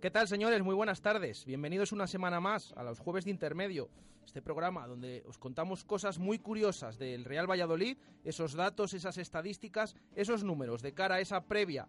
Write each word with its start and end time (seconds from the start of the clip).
¿Qué 0.00 0.12
tal, 0.12 0.28
señores? 0.28 0.62
Muy 0.62 0.76
buenas 0.76 1.00
tardes. 1.00 1.44
Bienvenidos 1.44 1.90
una 1.90 2.06
semana 2.06 2.38
más 2.38 2.72
a 2.76 2.84
los 2.84 3.00
jueves 3.00 3.24
de 3.24 3.32
intermedio, 3.32 3.90
este 4.24 4.40
programa 4.40 4.86
donde 4.86 5.24
os 5.26 5.38
contamos 5.38 5.82
cosas 5.82 6.20
muy 6.20 6.38
curiosas 6.38 6.98
del 6.98 7.24
Real 7.24 7.50
Valladolid, 7.50 7.98
esos 8.22 8.54
datos, 8.54 8.94
esas 8.94 9.18
estadísticas, 9.18 9.96
esos 10.14 10.44
números 10.44 10.82
de 10.82 10.94
cara 10.94 11.16
a 11.16 11.20
esa 11.20 11.42
previa. 11.46 11.88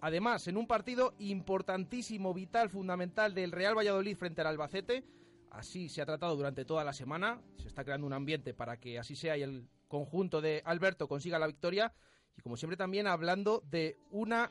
Además, 0.00 0.48
en 0.48 0.56
un 0.56 0.66
partido 0.66 1.12
importantísimo, 1.18 2.32
vital, 2.32 2.70
fundamental 2.70 3.34
del 3.34 3.52
Real 3.52 3.76
Valladolid 3.76 4.16
frente 4.16 4.40
al 4.40 4.46
Albacete, 4.46 5.04
así 5.50 5.90
se 5.90 6.00
ha 6.00 6.06
tratado 6.06 6.34
durante 6.34 6.64
toda 6.64 6.84
la 6.84 6.94
semana, 6.94 7.38
se 7.58 7.68
está 7.68 7.84
creando 7.84 8.06
un 8.06 8.14
ambiente 8.14 8.54
para 8.54 8.78
que 8.78 8.98
así 8.98 9.14
sea 9.14 9.36
y 9.36 9.42
el 9.42 9.68
conjunto 9.88 10.40
de 10.40 10.62
Alberto 10.64 11.06
consiga 11.06 11.38
la 11.38 11.48
victoria. 11.48 11.92
Y 12.34 12.40
como 12.40 12.56
siempre 12.56 12.78
también 12.78 13.06
hablando 13.06 13.62
de 13.68 13.98
una 14.10 14.50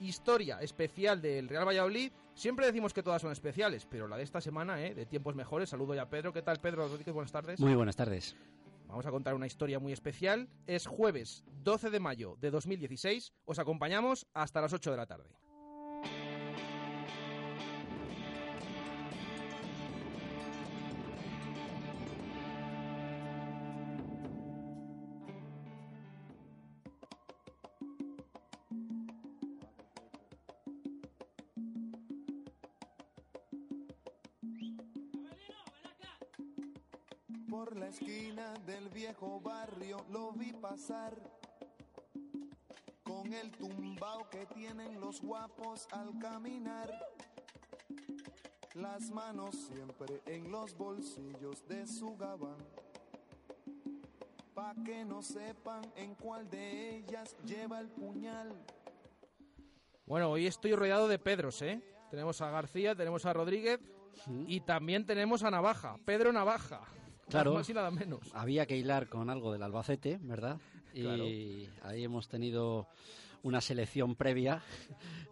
historia 0.00 0.60
especial 0.60 1.22
del 1.22 1.48
Real 1.48 1.66
Valladolid. 1.66 2.12
Siempre 2.34 2.66
decimos 2.66 2.92
que 2.92 3.02
todas 3.02 3.20
son 3.20 3.32
especiales, 3.32 3.86
pero 3.86 4.08
la 4.08 4.16
de 4.16 4.22
esta 4.22 4.40
semana, 4.40 4.82
¿eh? 4.82 4.94
de 4.94 5.06
tiempos 5.06 5.34
mejores. 5.34 5.68
Saludo 5.68 5.94
ya 5.94 6.02
a 6.02 6.10
Pedro. 6.10 6.32
¿Qué 6.32 6.42
tal, 6.42 6.60
Pedro 6.60 6.88
Rodríguez? 6.88 7.12
Buenas 7.14 7.32
tardes. 7.32 7.60
Muy 7.60 7.74
buenas 7.74 7.96
tardes. 7.96 8.36
Vamos 8.88 9.06
a 9.06 9.10
contar 9.10 9.34
una 9.34 9.46
historia 9.46 9.78
muy 9.78 9.92
especial. 9.92 10.48
Es 10.66 10.86
jueves 10.86 11.44
12 11.62 11.90
de 11.90 12.00
mayo 12.00 12.36
de 12.40 12.50
2016. 12.50 13.32
Os 13.44 13.58
acompañamos 13.58 14.26
hasta 14.34 14.60
las 14.60 14.72
8 14.72 14.90
de 14.90 14.96
la 14.96 15.06
tarde. 15.06 15.30
Por 37.52 37.76
la 37.76 37.88
esquina 37.88 38.54
del 38.64 38.88
viejo 38.88 39.38
barrio 39.38 40.06
lo 40.10 40.32
vi 40.32 40.54
pasar 40.54 41.14
con 43.02 43.30
el 43.30 43.50
tumbao 43.50 44.30
que 44.30 44.46
tienen 44.46 44.98
los 44.98 45.20
guapos 45.20 45.86
al 45.90 46.18
caminar. 46.18 46.90
Las 48.72 49.10
manos 49.10 49.54
siempre 49.70 50.22
en 50.24 50.50
los 50.50 50.74
bolsillos 50.74 51.68
de 51.68 51.86
su 51.86 52.16
gabán. 52.16 52.56
Pa' 54.54 54.74
que 54.82 55.04
no 55.04 55.22
sepan 55.22 55.82
en 55.94 56.14
cuál 56.14 56.48
de 56.48 56.96
ellas 56.96 57.36
lleva 57.44 57.80
el 57.80 57.90
puñal. 57.90 58.50
Bueno, 60.06 60.30
hoy 60.30 60.46
estoy 60.46 60.74
rodeado 60.74 61.06
de 61.06 61.18
Pedros, 61.18 61.60
¿eh? 61.60 61.82
Tenemos 62.10 62.40
a 62.40 62.50
García, 62.50 62.94
tenemos 62.94 63.26
a 63.26 63.34
Rodríguez 63.34 63.78
y 64.46 64.62
también 64.62 65.04
tenemos 65.04 65.42
a 65.42 65.50
Navaja, 65.50 65.98
Pedro 66.06 66.32
Navaja. 66.32 66.80
Claro. 67.32 67.50
Nada 67.50 67.60
más 67.60 67.68
y 67.68 67.74
nada 67.74 67.90
menos. 67.90 68.30
Había 68.34 68.66
que 68.66 68.76
hilar 68.76 69.08
con 69.08 69.30
algo 69.30 69.52
del 69.52 69.62
Albacete, 69.62 70.18
¿verdad? 70.22 70.58
Y 70.94 71.70
ahí 71.82 72.04
hemos 72.04 72.28
tenido 72.28 72.86
una 73.42 73.62
selección 73.62 74.14
previa 74.14 74.62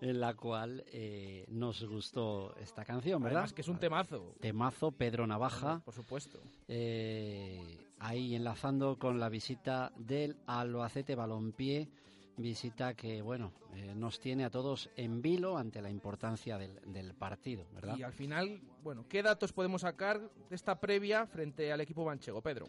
en 0.01 0.19
la 0.19 0.35
cual 0.35 0.85
eh, 0.91 1.45
nos 1.49 1.85
gustó 1.85 2.57
esta 2.57 2.85
canción, 2.85 3.23
¿verdad? 3.23 3.41
Además 3.41 3.53
que 3.53 3.61
es 3.61 3.69
un 3.69 3.79
temazo. 3.79 4.35
Temazo, 4.41 4.91
Pedro 4.93 5.27
Navaja. 5.27 5.81
Por 5.85 5.95
supuesto. 5.95 6.41
Eh, 6.67 7.79
ahí 7.99 8.35
enlazando 8.35 8.99
con 8.99 9.21
la 9.21 9.29
visita 9.29 9.93
del 9.97 10.37
Albacete 10.47 11.15
Balompié, 11.15 11.91
visita 12.37 12.95
que, 12.95 13.23
bueno, 13.23 13.53
eh, 13.75 13.95
nos 13.95 14.19
tiene 14.19 14.45
a 14.45 14.51
todos 14.51 14.91
en 14.97 15.21
vilo 15.21 15.57
ante 15.59 15.83
la 15.83 15.91
importancia 15.91 16.59
del, 16.59 16.81
del 16.87 17.15
partido, 17.15 17.67
¿verdad? 17.73 17.97
Y 17.97 18.03
al 18.03 18.13
final, 18.13 18.61
bueno, 18.83 19.07
¿qué 19.09 19.23
datos 19.23 19.53
podemos 19.53 19.83
sacar 19.83 20.21
de 20.21 20.55
esta 20.55 20.81
previa 20.81 21.27
frente 21.27 21.73
al 21.73 21.81
equipo 21.81 22.05
manchego, 22.05 22.41
Pedro? 22.41 22.67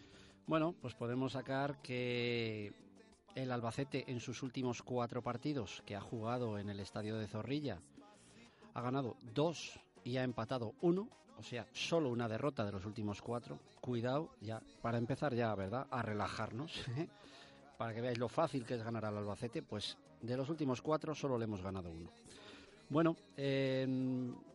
Bueno, 0.48 0.76
pues 0.82 0.96
podemos 0.96 1.34
sacar 1.34 1.82
que 1.82 2.74
el 3.36 3.52
Albacete 3.52 4.12
en 4.12 4.20
sus 4.20 4.44
últimos 4.44 4.82
cuatro 4.82 5.22
partidos 5.22 5.82
que 5.86 5.96
ha 5.96 6.02
jugado 6.02 6.58
en 6.58 6.70
el 6.70 6.80
estadio 6.80 7.18
de 7.18 7.28
Zorrilla 7.28 7.80
ha 8.74 8.82
ganado 8.82 9.18
dos 9.34 9.80
y 10.04 10.18
ha 10.18 10.24
empatado 10.24 10.74
uno, 10.82 11.10
o 11.38 11.44
sea, 11.44 11.68
solo 11.74 12.10
una 12.10 12.28
derrota 12.28 12.66
de 12.66 12.72
los 12.72 12.86
últimos 12.86 13.22
cuatro. 13.22 13.60
Cuidado, 13.80 14.32
ya, 14.42 14.62
para 14.82 14.98
empezar 14.98 15.34
ya, 15.34 15.54
¿verdad? 15.56 15.88
A 15.92 16.02
relajarnos, 16.02 16.74
para 17.82 17.96
que 17.96 18.02
veáis 18.02 18.20
lo 18.20 18.30
fácil 18.30 18.64
que 18.64 18.76
es 18.76 18.84
ganar 18.84 19.06
al 19.06 19.18
Albacete, 19.18 19.64
pues 19.64 19.98
de 20.22 20.38
los 20.38 20.48
últimos 20.50 20.84
cuatro 20.84 21.16
solo 21.16 21.36
le 21.36 21.46
hemos 21.46 21.64
ganado 21.64 21.90
uno. 21.90 22.12
Bueno, 22.90 23.18
eh, 23.36 23.88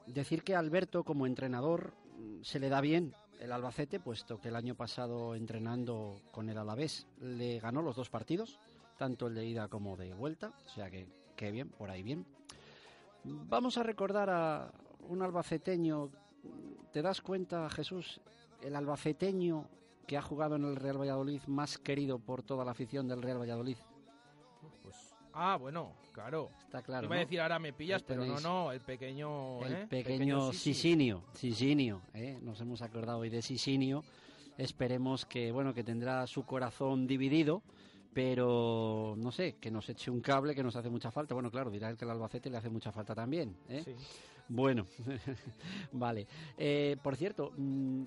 decir 0.07 0.45
que 0.45 0.55
Alberto 0.55 1.03
como 1.03 1.27
entrenador 1.27 1.93
mm, 2.21 2.43
se 2.45 2.61
le 2.61 2.69
da 2.69 2.81
bien 2.81 3.13
el 3.41 3.51
Albacete, 3.51 3.99
puesto 3.99 4.41
que 4.41 4.51
el 4.51 4.55
año 4.55 4.77
pasado 4.77 5.35
entrenando 5.35 6.21
con 6.31 6.49
el 6.49 6.57
Alavés 6.57 7.09
le 7.21 7.59
ganó 7.59 7.83
los 7.83 7.97
dos 7.97 8.11
partidos, 8.11 8.61
tanto 8.97 9.27
el 9.27 9.35
de 9.35 9.45
ida 9.45 9.67
como 9.67 9.97
de 9.97 10.15
vuelta, 10.15 10.53
o 10.65 10.69
sea 10.69 10.89
que, 10.89 11.09
que 11.35 11.51
bien, 11.51 11.71
por 11.71 11.91
ahí 11.91 12.05
bien. 12.05 12.25
Vamos 13.25 13.77
a 13.77 13.83
recordar 13.83 14.31
a 14.31 14.71
un 15.01 15.21
albaceteño, 15.21 16.11
¿te 16.93 17.03
das 17.03 17.23
cuenta, 17.23 17.69
Jesús? 17.71 18.21
El 18.63 18.77
albaceteño 18.77 19.67
que 20.07 20.17
ha 20.17 20.23
jugado 20.23 20.57
en 20.57 20.65
el 20.65 20.77
Real 20.77 21.01
Valladolid 21.01 21.41
más 21.47 21.79
querido 21.79 22.19
por 22.19 22.43
toda 22.43 22.65
la 22.65 22.71
afición 22.71 23.09
del 23.09 23.23
Real 23.23 23.41
Valladolid. 23.41 23.77
Pues, 24.83 25.15
ah, 25.33 25.57
bueno, 25.57 25.95
claro. 26.13 26.51
Está 26.61 26.83
claro. 26.83 27.07
Iba 27.07 27.17
a 27.17 27.19
¿no? 27.19 27.25
decir 27.25 27.41
ahora 27.41 27.59
me 27.59 27.73
pillas, 27.73 28.03
pero 28.03 28.25
no, 28.25 28.41
no, 28.41 28.73
el 28.73 28.81
pequeño. 28.81 29.65
El 29.65 29.73
¿eh? 29.73 29.87
pequeño 29.89 30.53
Sisi. 30.53 30.75
Sisinio, 30.75 31.25
Sisinio, 31.33 32.03
¿eh? 32.15 32.39
nos 32.43 32.61
hemos 32.61 32.83
acordado 32.83 33.19
hoy 33.19 33.31
de 33.31 33.43
Sisinio. 33.43 34.05
Esperemos 34.57 35.27
que 35.27 35.53
bueno 35.53 35.75
que 35.75 35.85
tendrá 35.85 36.27
su 36.27 36.45
corazón 36.45 37.07
dividido, 37.07 37.63
pero 38.15 39.15
no 39.19 39.31
sé, 39.31 39.57
que 39.61 39.71
nos 39.71 39.89
eche 39.91 40.11
un 40.11 40.21
cable 40.21 40.55
que 40.55 40.63
nos 40.63 40.77
hace 40.77 40.89
mucha 40.89 41.11
falta. 41.11 41.35
Bueno, 41.35 41.51
claro, 41.51 41.71
dirá 41.71 41.95
que 41.95 42.05
el 42.05 42.11
Albacete 42.11 42.49
le 42.49 42.57
hace 42.57 42.71
mucha 42.71 42.91
falta 42.93 43.15
también. 43.15 43.55
¿eh? 43.69 43.83
Sí. 43.85 43.95
Bueno, 44.49 44.87
vale. 45.93 46.27
Eh, 46.57 46.97
por 47.03 47.17
cierto, 47.17 47.53
mm, 47.57 48.05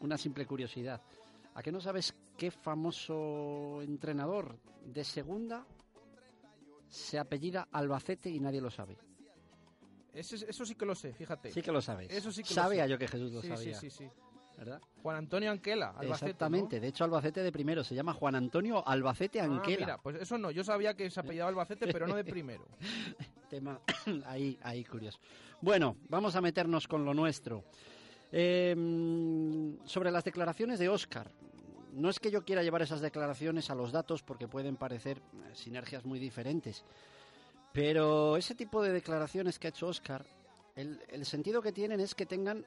una 0.00 0.16
simple 0.16 0.46
curiosidad. 0.46 1.02
¿A 1.54 1.62
qué 1.62 1.72
no 1.72 1.80
sabes 1.80 2.14
qué 2.36 2.50
famoso 2.50 3.80
entrenador 3.82 4.58
de 4.84 5.04
segunda 5.04 5.66
se 6.88 7.18
apellida 7.18 7.68
Albacete 7.72 8.30
y 8.30 8.40
nadie 8.40 8.60
lo 8.60 8.70
sabe? 8.70 8.96
Eso 10.12 10.64
sí 10.64 10.74
que 10.74 10.84
lo 10.86 10.94
sé, 10.94 11.12
fíjate. 11.12 11.52
Sí 11.52 11.62
que 11.62 11.70
lo 11.70 11.80
sabes. 11.80 12.10
Eso 12.10 12.32
sí 12.32 12.42
que 12.42 12.50
lo 12.50 12.62
Sabía 12.62 12.84
sé. 12.84 12.90
yo 12.90 12.98
que 12.98 13.06
Jesús 13.08 13.32
lo 13.32 13.42
sí, 13.42 13.48
sabía. 13.48 13.74
sí, 13.78 13.90
sí, 13.90 14.04
sí. 14.04 14.10
¿Verdad? 14.58 14.82
Juan 15.02 15.16
Antonio 15.16 15.50
Anquela, 15.52 15.90
Albacete. 15.90 16.26
Exactamente. 16.30 16.76
¿no? 16.76 16.82
De 16.82 16.88
hecho, 16.88 17.04
Albacete 17.04 17.42
de 17.42 17.52
primero 17.52 17.82
se 17.84 17.94
llama 17.94 18.12
Juan 18.12 18.34
Antonio 18.34 18.86
Albacete 18.86 19.40
Ah, 19.40 19.44
Anquela. 19.44 19.78
mira, 19.86 19.98
pues 20.02 20.16
eso 20.16 20.36
no, 20.36 20.50
yo 20.50 20.62
sabía 20.64 20.94
que 20.94 21.08
se 21.08 21.20
apellidaba 21.20 21.48
Albacete, 21.50 21.86
pero 21.92 22.06
no 22.06 22.14
de 22.16 22.24
primero. 22.24 22.66
Tema 23.48 23.80
ahí, 24.26 24.58
ahí 24.62 24.84
curioso. 24.84 25.18
Bueno, 25.62 25.96
vamos 26.08 26.34
a 26.36 26.40
meternos 26.40 26.86
con 26.88 27.04
lo 27.04 27.14
nuestro. 27.14 27.64
Mm, 28.32 29.84
sobre 29.84 30.10
las 30.10 30.24
declaraciones 30.24 30.78
de 30.78 30.88
Óscar. 30.88 31.30
No 31.92 32.08
es 32.08 32.20
que 32.20 32.30
yo 32.30 32.44
quiera 32.44 32.62
llevar 32.62 32.82
esas 32.82 33.00
declaraciones 33.00 33.70
a 33.70 33.74
los 33.74 33.90
datos 33.90 34.22
porque 34.22 34.46
pueden 34.46 34.76
parecer 34.76 35.18
eh, 35.18 35.54
sinergias 35.54 36.04
muy 36.04 36.18
diferentes. 36.18 36.84
Pero 37.72 38.36
ese 38.36 38.54
tipo 38.54 38.82
de 38.82 38.92
declaraciones 38.92 39.58
que 39.58 39.68
ha 39.68 39.70
hecho 39.70 39.88
Óscar 39.88 40.24
el, 40.76 41.00
el 41.08 41.26
sentido 41.26 41.60
que 41.60 41.72
tienen 41.72 42.00
es 42.00 42.14
que 42.14 42.26
tengan 42.26 42.64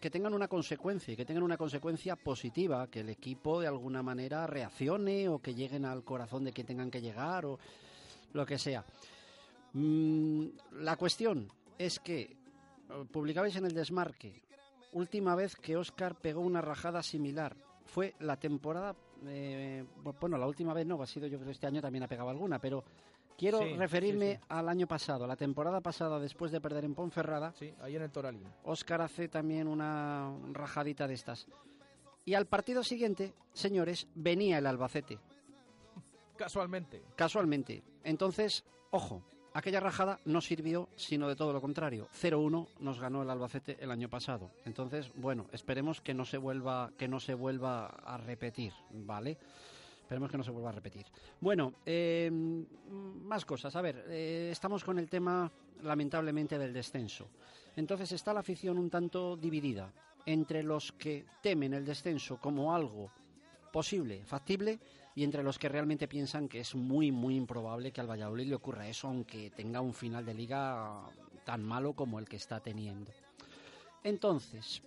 que 0.00 0.10
tengan 0.10 0.34
una 0.34 0.48
consecuencia 0.48 1.14
y 1.14 1.16
que 1.16 1.24
tengan 1.24 1.44
una 1.44 1.56
consecuencia 1.56 2.16
positiva, 2.16 2.88
que 2.88 3.00
el 3.00 3.08
equipo 3.08 3.60
de 3.60 3.68
alguna 3.68 4.02
manera 4.02 4.48
reaccione 4.48 5.28
o 5.28 5.38
que 5.38 5.54
lleguen 5.54 5.84
al 5.84 6.02
corazón 6.02 6.42
de 6.42 6.50
que 6.50 6.64
tengan 6.64 6.90
que 6.90 7.00
llegar 7.00 7.46
o 7.46 7.60
lo 8.32 8.44
que 8.44 8.58
sea. 8.58 8.84
Mm, 9.74 10.46
la 10.80 10.96
cuestión 10.96 11.48
es 11.78 12.00
que 12.00 12.22
eh, 12.22 12.36
publicabais 13.12 13.54
en 13.54 13.66
el 13.66 13.74
desmarque, 13.74 14.42
última 14.92 15.34
vez 15.34 15.56
que 15.56 15.76
Oscar 15.76 16.14
pegó 16.16 16.40
una 16.40 16.60
rajada 16.60 17.02
similar, 17.02 17.56
fue 17.84 18.14
la 18.20 18.36
temporada, 18.38 18.94
eh, 19.26 19.84
bueno, 20.20 20.38
la 20.38 20.46
última 20.46 20.72
vez 20.74 20.86
no, 20.86 21.00
ha 21.02 21.06
sido 21.06 21.26
yo 21.26 21.38
creo 21.38 21.46
que 21.46 21.52
este 21.52 21.66
año 21.66 21.80
también 21.82 22.04
ha 22.04 22.08
pegado 22.08 22.30
alguna, 22.30 22.58
pero 22.58 22.84
quiero 23.36 23.58
Sí, 23.58 23.74
referirme 23.76 24.32
sí, 24.32 24.36
sí. 24.38 24.44
al 24.48 24.68
año 24.68 24.86
pasado, 24.86 25.26
la 25.26 25.36
temporada 25.36 25.80
pasada 25.80 26.18
después 26.20 26.52
de 26.52 26.60
perder 26.60 26.84
en 26.84 26.94
Ponferrada, 26.94 27.52
Sí, 27.58 27.74
ahí 27.80 27.96
en 27.96 28.02
el 28.02 28.10
Toralín. 28.10 28.44
Óscar 28.64 29.00
hace 29.02 29.28
también 29.28 29.66
una 29.68 30.32
rajadita 30.52 31.06
de 31.08 31.14
estas. 31.14 31.46
Y 32.24 32.34
al 32.34 32.46
partido 32.46 32.84
siguiente, 32.84 33.34
señores, 33.52 34.06
venía 34.14 34.58
el 34.58 34.66
Albacete, 34.66 35.18
Casualmente. 36.36 37.02
casualmente. 37.16 37.82
Entonces, 38.04 38.64
ojo, 38.90 39.22
aquella 39.54 39.80
rajada 39.80 40.18
no 40.24 40.40
sirvió, 40.40 40.88
sino 40.96 41.28
de 41.28 41.36
todo 41.36 41.52
lo 41.52 41.60
contrario. 41.60 42.08
0-1 42.20 42.68
nos 42.80 43.00
ganó 43.00 43.22
el 43.22 43.30
Albacete 43.30 43.76
el 43.80 43.90
año 43.90 44.08
pasado. 44.08 44.50
Entonces, 44.64 45.10
bueno, 45.14 45.46
esperemos 45.52 46.00
que 46.00 46.14
no 46.14 46.24
se 46.24 46.38
vuelva, 46.38 46.92
que 46.96 47.08
no 47.08 47.20
se 47.20 47.34
vuelva 47.34 47.86
a 47.86 48.16
repetir, 48.16 48.72
¿vale? 48.90 49.38
Esperemos 50.02 50.30
que 50.30 50.38
no 50.38 50.44
se 50.44 50.50
vuelva 50.50 50.70
a 50.70 50.72
repetir. 50.72 51.06
Bueno, 51.40 51.74
eh, 51.86 52.30
más 52.30 53.44
cosas. 53.44 53.74
A 53.76 53.82
ver, 53.82 54.04
eh, 54.08 54.50
estamos 54.52 54.84
con 54.84 54.98
el 54.98 55.08
tema, 55.08 55.50
lamentablemente, 55.82 56.58
del 56.58 56.72
descenso. 56.72 57.28
Entonces 57.76 58.12
está 58.12 58.34
la 58.34 58.40
afición 58.40 58.78
un 58.78 58.90
tanto 58.90 59.36
dividida 59.36 59.90
entre 60.26 60.62
los 60.62 60.92
que 60.92 61.24
temen 61.42 61.74
el 61.74 61.84
descenso 61.84 62.38
como 62.38 62.74
algo 62.74 63.10
posible, 63.72 64.22
factible, 64.24 64.78
y 65.14 65.24
entre 65.24 65.42
los 65.42 65.58
que 65.58 65.68
realmente 65.68 66.08
piensan 66.08 66.48
que 66.48 66.60
es 66.60 66.74
muy, 66.74 67.12
muy 67.12 67.36
improbable 67.36 67.92
que 67.92 68.00
al 68.00 68.10
Valladolid 68.10 68.48
le 68.48 68.54
ocurra 68.54 68.88
eso, 68.88 69.08
aunque 69.08 69.50
tenga 69.50 69.80
un 69.80 69.92
final 69.94 70.24
de 70.24 70.34
liga 70.34 71.02
tan 71.44 71.62
malo 71.62 71.92
como 71.94 72.18
el 72.18 72.28
que 72.28 72.36
está 72.36 72.60
teniendo. 72.60 73.10
Entonces, 74.04 74.82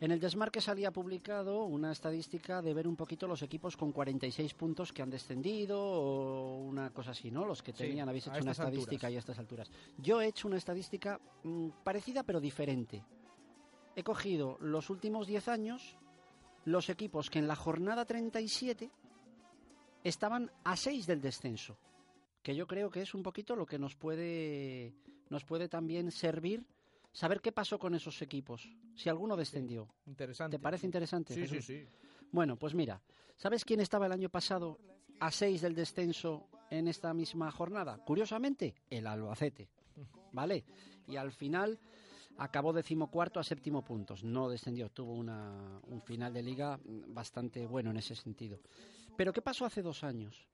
en 0.00 0.10
el 0.10 0.20
desmarque 0.20 0.60
salía 0.60 0.92
publicado 0.92 1.64
una 1.64 1.90
estadística 1.92 2.62
de 2.62 2.74
ver 2.74 2.86
un 2.86 2.96
poquito 2.96 3.26
los 3.26 3.42
equipos 3.42 3.76
con 3.76 3.92
46 3.92 4.54
puntos 4.54 4.92
que 4.92 5.02
han 5.02 5.10
descendido 5.10 5.80
o 5.80 6.58
una 6.58 6.90
cosa 6.90 7.12
así, 7.12 7.30
¿no? 7.30 7.44
Los 7.44 7.62
que 7.62 7.72
Sí, 7.72 7.78
tenían, 7.78 8.08
habéis 8.08 8.26
hecho 8.26 8.40
una 8.40 8.52
estadística 8.52 9.06
alturas. 9.06 9.12
y 9.12 9.16
a 9.16 9.18
estas 9.18 9.38
alturas. 9.38 9.70
Yo 9.98 10.20
he 10.20 10.26
hecho 10.26 10.48
una 10.48 10.56
estadística 10.58 11.20
mm, 11.42 11.68
parecida 11.82 12.22
pero 12.22 12.40
diferente. 12.40 13.02
He 13.96 14.02
cogido 14.04 14.56
los 14.60 14.90
últimos 14.90 15.26
10 15.26 15.48
años, 15.48 15.96
los 16.70 16.88
equipos 16.88 17.30
que 17.30 17.38
en 17.38 17.48
la 17.48 17.56
jornada 17.56 18.04
37 18.04 18.90
estaban 20.04 20.50
a 20.64 20.76
6 20.76 21.06
del 21.06 21.20
descenso. 21.20 21.78
Que 22.42 22.54
yo 22.54 22.66
creo 22.66 22.90
que 22.90 23.02
es 23.02 23.14
un 23.14 23.22
poquito 23.22 23.56
lo 23.56 23.66
que 23.66 23.78
nos 23.78 23.96
puede, 23.96 24.94
nos 25.28 25.44
puede 25.44 25.68
también 25.68 26.10
servir 26.10 26.64
saber 27.12 27.40
qué 27.40 27.52
pasó 27.52 27.78
con 27.78 27.94
esos 27.94 28.20
equipos. 28.22 28.68
Si 28.94 29.08
alguno 29.08 29.36
descendió. 29.36 29.88
Interesante. 30.06 30.56
¿Te 30.56 30.62
parece 30.62 30.86
interesante? 30.86 31.34
Sí, 31.34 31.46
sí, 31.46 31.62
sí. 31.62 31.86
Bueno, 32.30 32.56
pues 32.56 32.74
mira, 32.74 33.00
¿sabes 33.36 33.64
quién 33.64 33.80
estaba 33.80 34.06
el 34.06 34.12
año 34.12 34.28
pasado 34.28 34.78
a 35.20 35.30
6 35.30 35.60
del 35.62 35.74
descenso 35.74 36.48
en 36.70 36.88
esta 36.88 37.12
misma 37.14 37.50
jornada? 37.50 37.98
Curiosamente, 38.04 38.74
el 38.90 39.06
Albacete. 39.06 39.68
¿Vale? 40.32 40.64
Y 41.06 41.16
al 41.16 41.32
final 41.32 41.78
acabó 42.38 42.72
decimocuarto 42.72 43.38
a 43.40 43.44
séptimo 43.44 43.82
puntos. 43.84 44.24
No 44.24 44.48
descendió, 44.48 44.90
tuvo 44.90 45.12
una- 45.14 45.80
un 45.86 46.00
final 46.00 46.32
de 46.32 46.42
liga 46.42 46.78
bastante 46.84 47.66
bueno 47.66 47.90
en 47.90 47.98
ese 47.98 48.14
sentido. 48.14 48.60
Pero 49.16 49.32
¿qué 49.32 49.42
pasó 49.42 49.64
hace 49.64 49.82
dos 49.82 50.04
años? 50.04 50.46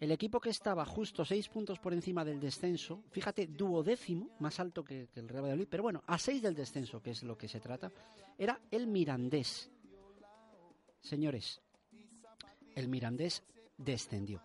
El 0.00 0.10
equipo 0.10 0.40
que 0.40 0.50
estaba 0.50 0.84
justo 0.84 1.24
seis 1.24 1.48
puntos 1.48 1.78
por 1.78 1.92
encima 1.92 2.24
del 2.24 2.40
descenso, 2.40 3.02
fíjate, 3.10 3.46
duodécimo, 3.46 4.30
más 4.40 4.58
alto 4.60 4.82
que, 4.84 5.08
que 5.12 5.20
el 5.20 5.28
Real 5.28 5.44
Valladolid, 5.44 5.68
pero 5.70 5.82
bueno, 5.84 6.02
a 6.06 6.18
seis 6.18 6.42
del 6.42 6.54
descenso, 6.54 7.00
que 7.00 7.10
es 7.12 7.22
lo 7.22 7.38
que 7.38 7.48
se 7.48 7.60
trata, 7.60 7.90
era 8.36 8.60
el 8.70 8.86
Mirandés. 8.86 9.70
Señores, 11.00 11.60
el 12.74 12.88
Mirandés 12.88 13.42
descendió. 13.76 14.42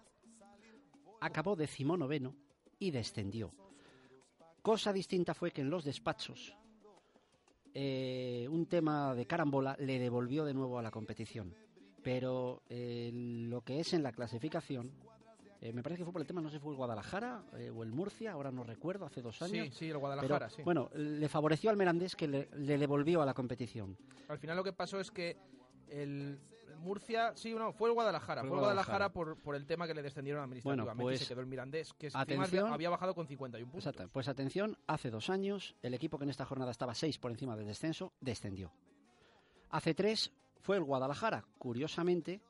Acabó 1.22 1.56
decimonoveno 1.56 2.36
y 2.78 2.92
descendió. 2.92 3.52
Cosa 4.62 4.94
distinta 4.94 5.34
fue 5.34 5.52
que 5.52 5.62
en 5.62 5.70
los 5.70 5.84
despachos 5.84 6.56
eh, 7.74 8.48
un 8.50 8.66
tema 8.66 9.14
de 9.16 9.26
carambola 9.26 9.76
le 9.80 10.00
devolvió 10.00 10.46
de 10.46 10.54
nuevo 10.54 10.80
a 10.80 10.82
la 10.82 10.92
competición. 10.92 11.54
Pero 12.04 12.64
eh, 12.70 13.12
lo 13.14 13.62
que 13.62 13.80
es 13.80 13.94
en 13.94 14.04
la 14.04 14.12
clasificación, 14.12 14.92
eh, 15.62 15.74
me 15.74 15.84
parece 15.84 16.00
que 16.00 16.06
fue 16.06 16.14
por 16.14 16.22
el 16.22 16.28
tema, 16.28 16.42
no 16.42 16.50
sé 16.50 16.56
si 16.56 16.62
fue 16.62 16.72
el 16.72 16.78
Guadalajara 16.78 17.44
eh, 17.58 17.70
o 17.70 17.84
el 17.84 17.92
Murcia, 17.92 18.32
ahora 18.32 18.52
no 18.52 18.64
recuerdo, 18.64 19.06
hace 19.06 19.22
dos 19.22 19.42
años. 19.42 19.68
Sí, 19.68 19.74
sí, 19.74 19.86
el 19.86 19.92
Pero, 19.92 20.00
Guadalajara, 20.00 20.50
sí. 20.50 20.62
Bueno, 20.64 20.90
le 20.94 21.28
favoreció 21.28 21.70
al 21.70 21.78
Mirandés 21.78 22.16
que 22.16 22.28
le, 22.28 22.50
le 22.56 22.78
devolvió 22.78 23.22
a 23.22 23.26
la 23.26 23.34
competición. 23.34 23.98
Al 24.30 24.40
final 24.40 24.56
lo 24.56 24.64
que 24.64 24.72
pasó 24.72 25.00
es 25.00 25.12
que 25.12 25.36
el 25.90 26.40
Murcia, 26.80 27.34
sí, 27.36 27.54
no, 27.54 27.72
fue 27.74 27.90
el 27.90 27.94
Guadalajara. 27.94 28.42
Fue 28.42 28.52
el 28.52 28.60
Guadalajara, 28.60 29.12
por, 29.12 29.38
por 29.38 29.56
el 29.56 29.66
tema 29.66 29.88
que 29.88 29.94
le 29.94 30.02
descendieron 30.02 30.44
administrativamente 30.44 30.94
Bueno, 30.96 31.12
y 31.12 31.18
pues, 31.18 31.22
se 31.22 31.28
quedó 31.28 31.42
el 31.42 31.48
Mirandés, 31.48 31.94
que 31.94 32.10
atención. 32.14 32.72
había 32.72 32.90
bajado 32.90 33.14
con 33.14 33.28
51 33.28 33.72
puntos. 33.72 33.88
Exacto. 33.88 34.10
Pues 34.12 34.28
atención, 34.28 34.78
hace 34.88 35.10
dos 35.10 35.30
años 35.30 35.76
el 35.82 35.94
equipo 35.94 36.18
que 36.18 36.24
en 36.24 36.30
esta 36.30 36.46
jornada 36.46 36.72
estaba 36.72 36.94
seis 36.96 37.18
por 37.18 37.32
encima 37.32 37.56
del 37.56 37.68
descenso 37.68 38.14
descendió. 38.20 38.72
Hace 39.70 39.94
tres 39.94 40.32
fue 40.62 40.78
el 40.78 40.84
Guadalajara, 40.84 41.46
curiosamente, 41.58 42.42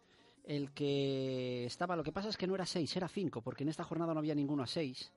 el 0.43 0.71
que 0.71 1.65
estaba. 1.65 1.95
Lo 1.95 2.03
que 2.03 2.11
pasa 2.11 2.29
es 2.29 2.37
que 2.37 2.47
no 2.47 2.55
era 2.55 2.65
seis, 2.65 2.95
era 2.95 3.07
cinco, 3.07 3.41
porque 3.41 3.63
en 3.63 3.69
esta 3.69 3.83
jornada 3.83 4.13
no 4.13 4.19
había 4.19 4.35
ninguno 4.35 4.63
a 4.63 4.67
seis. 4.67 5.11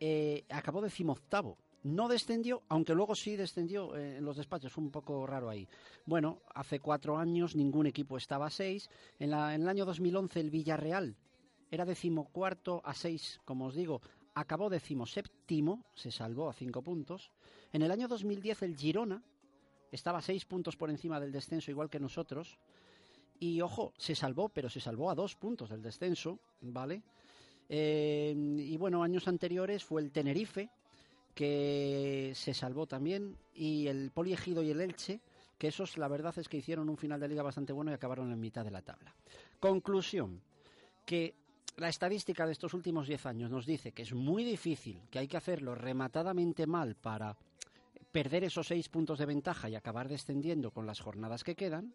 Eh, 0.00 0.44
acabó 0.48 0.80
decimoctavo. 0.80 1.58
No 1.84 2.08
descendió, 2.08 2.62
aunque 2.68 2.94
luego 2.94 3.14
sí 3.14 3.36
descendió 3.36 3.96
eh, 3.96 4.16
en 4.18 4.24
los 4.24 4.36
despachos, 4.36 4.72
fue 4.72 4.82
un 4.84 4.90
poco 4.90 5.26
raro 5.26 5.48
ahí. 5.48 5.66
Bueno, 6.06 6.40
hace 6.54 6.80
cuatro 6.80 7.16
años 7.16 7.54
ningún 7.54 7.86
equipo 7.86 8.16
estaba 8.16 8.46
a 8.46 8.50
seis. 8.50 8.90
En, 9.18 9.30
la- 9.30 9.54
en 9.54 9.62
el 9.62 9.68
año 9.68 9.84
2011 9.84 10.40
el 10.40 10.50
Villarreal 10.50 11.16
era 11.70 11.84
decimocuarto 11.84 12.80
a 12.84 12.94
seis, 12.94 13.40
como 13.44 13.66
os 13.66 13.74
digo, 13.74 14.00
acabó 14.34 14.68
decimoséptimo, 14.70 15.84
se 15.94 16.10
salvó 16.10 16.48
a 16.48 16.52
cinco 16.52 16.82
puntos. 16.82 17.30
En 17.72 17.82
el 17.82 17.90
año 17.90 18.08
2010 18.08 18.62
el 18.62 18.76
Girona 18.76 19.22
estaba 19.92 20.18
a 20.18 20.22
seis 20.22 20.44
puntos 20.44 20.76
por 20.76 20.90
encima 20.90 21.20
del 21.20 21.32
descenso, 21.32 21.70
igual 21.70 21.90
que 21.90 22.00
nosotros. 22.00 22.58
Y 23.38 23.60
ojo, 23.60 23.92
se 23.96 24.16
salvó, 24.16 24.48
pero 24.48 24.68
se 24.68 24.80
salvó 24.80 25.10
a 25.10 25.14
dos 25.14 25.36
puntos 25.36 25.70
del 25.70 25.80
descenso, 25.82 26.40
¿vale? 26.60 27.02
Eh, 27.68 28.34
y 28.36 28.76
bueno, 28.76 29.02
años 29.02 29.28
anteriores 29.28 29.84
fue 29.84 30.02
el 30.02 30.10
Tenerife, 30.10 30.70
que 31.34 32.32
se 32.34 32.54
salvó 32.54 32.86
también, 32.86 33.36
y 33.54 33.86
el 33.86 34.10
Poliegido 34.10 34.62
y 34.62 34.70
el 34.70 34.80
Elche, 34.80 35.20
que 35.56 35.68
esos 35.68 35.98
la 35.98 36.08
verdad 36.08 36.38
es 36.38 36.48
que 36.48 36.56
hicieron 36.56 36.88
un 36.88 36.96
final 36.96 37.20
de 37.20 37.28
liga 37.28 37.42
bastante 37.42 37.72
bueno 37.72 37.90
y 37.90 37.94
acabaron 37.94 38.32
en 38.32 38.40
mitad 38.40 38.64
de 38.64 38.70
la 38.70 38.82
tabla. 38.82 39.14
Conclusión, 39.58 40.40
que 41.04 41.34
la 41.76 41.88
estadística 41.88 42.46
de 42.46 42.52
estos 42.52 42.74
últimos 42.74 43.06
10 43.06 43.26
años 43.26 43.50
nos 43.50 43.66
dice 43.66 43.92
que 43.92 44.02
es 44.02 44.12
muy 44.12 44.44
difícil, 44.44 45.00
que 45.10 45.18
hay 45.18 45.28
que 45.28 45.36
hacerlo 45.36 45.74
rematadamente 45.74 46.66
mal 46.66 46.94
para 46.96 47.36
perder 48.12 48.44
esos 48.44 48.66
6 48.68 48.88
puntos 48.88 49.18
de 49.18 49.26
ventaja 49.26 49.68
y 49.68 49.74
acabar 49.74 50.08
descendiendo 50.08 50.70
con 50.70 50.86
las 50.86 51.00
jornadas 51.00 51.44
que 51.44 51.54
quedan, 51.54 51.94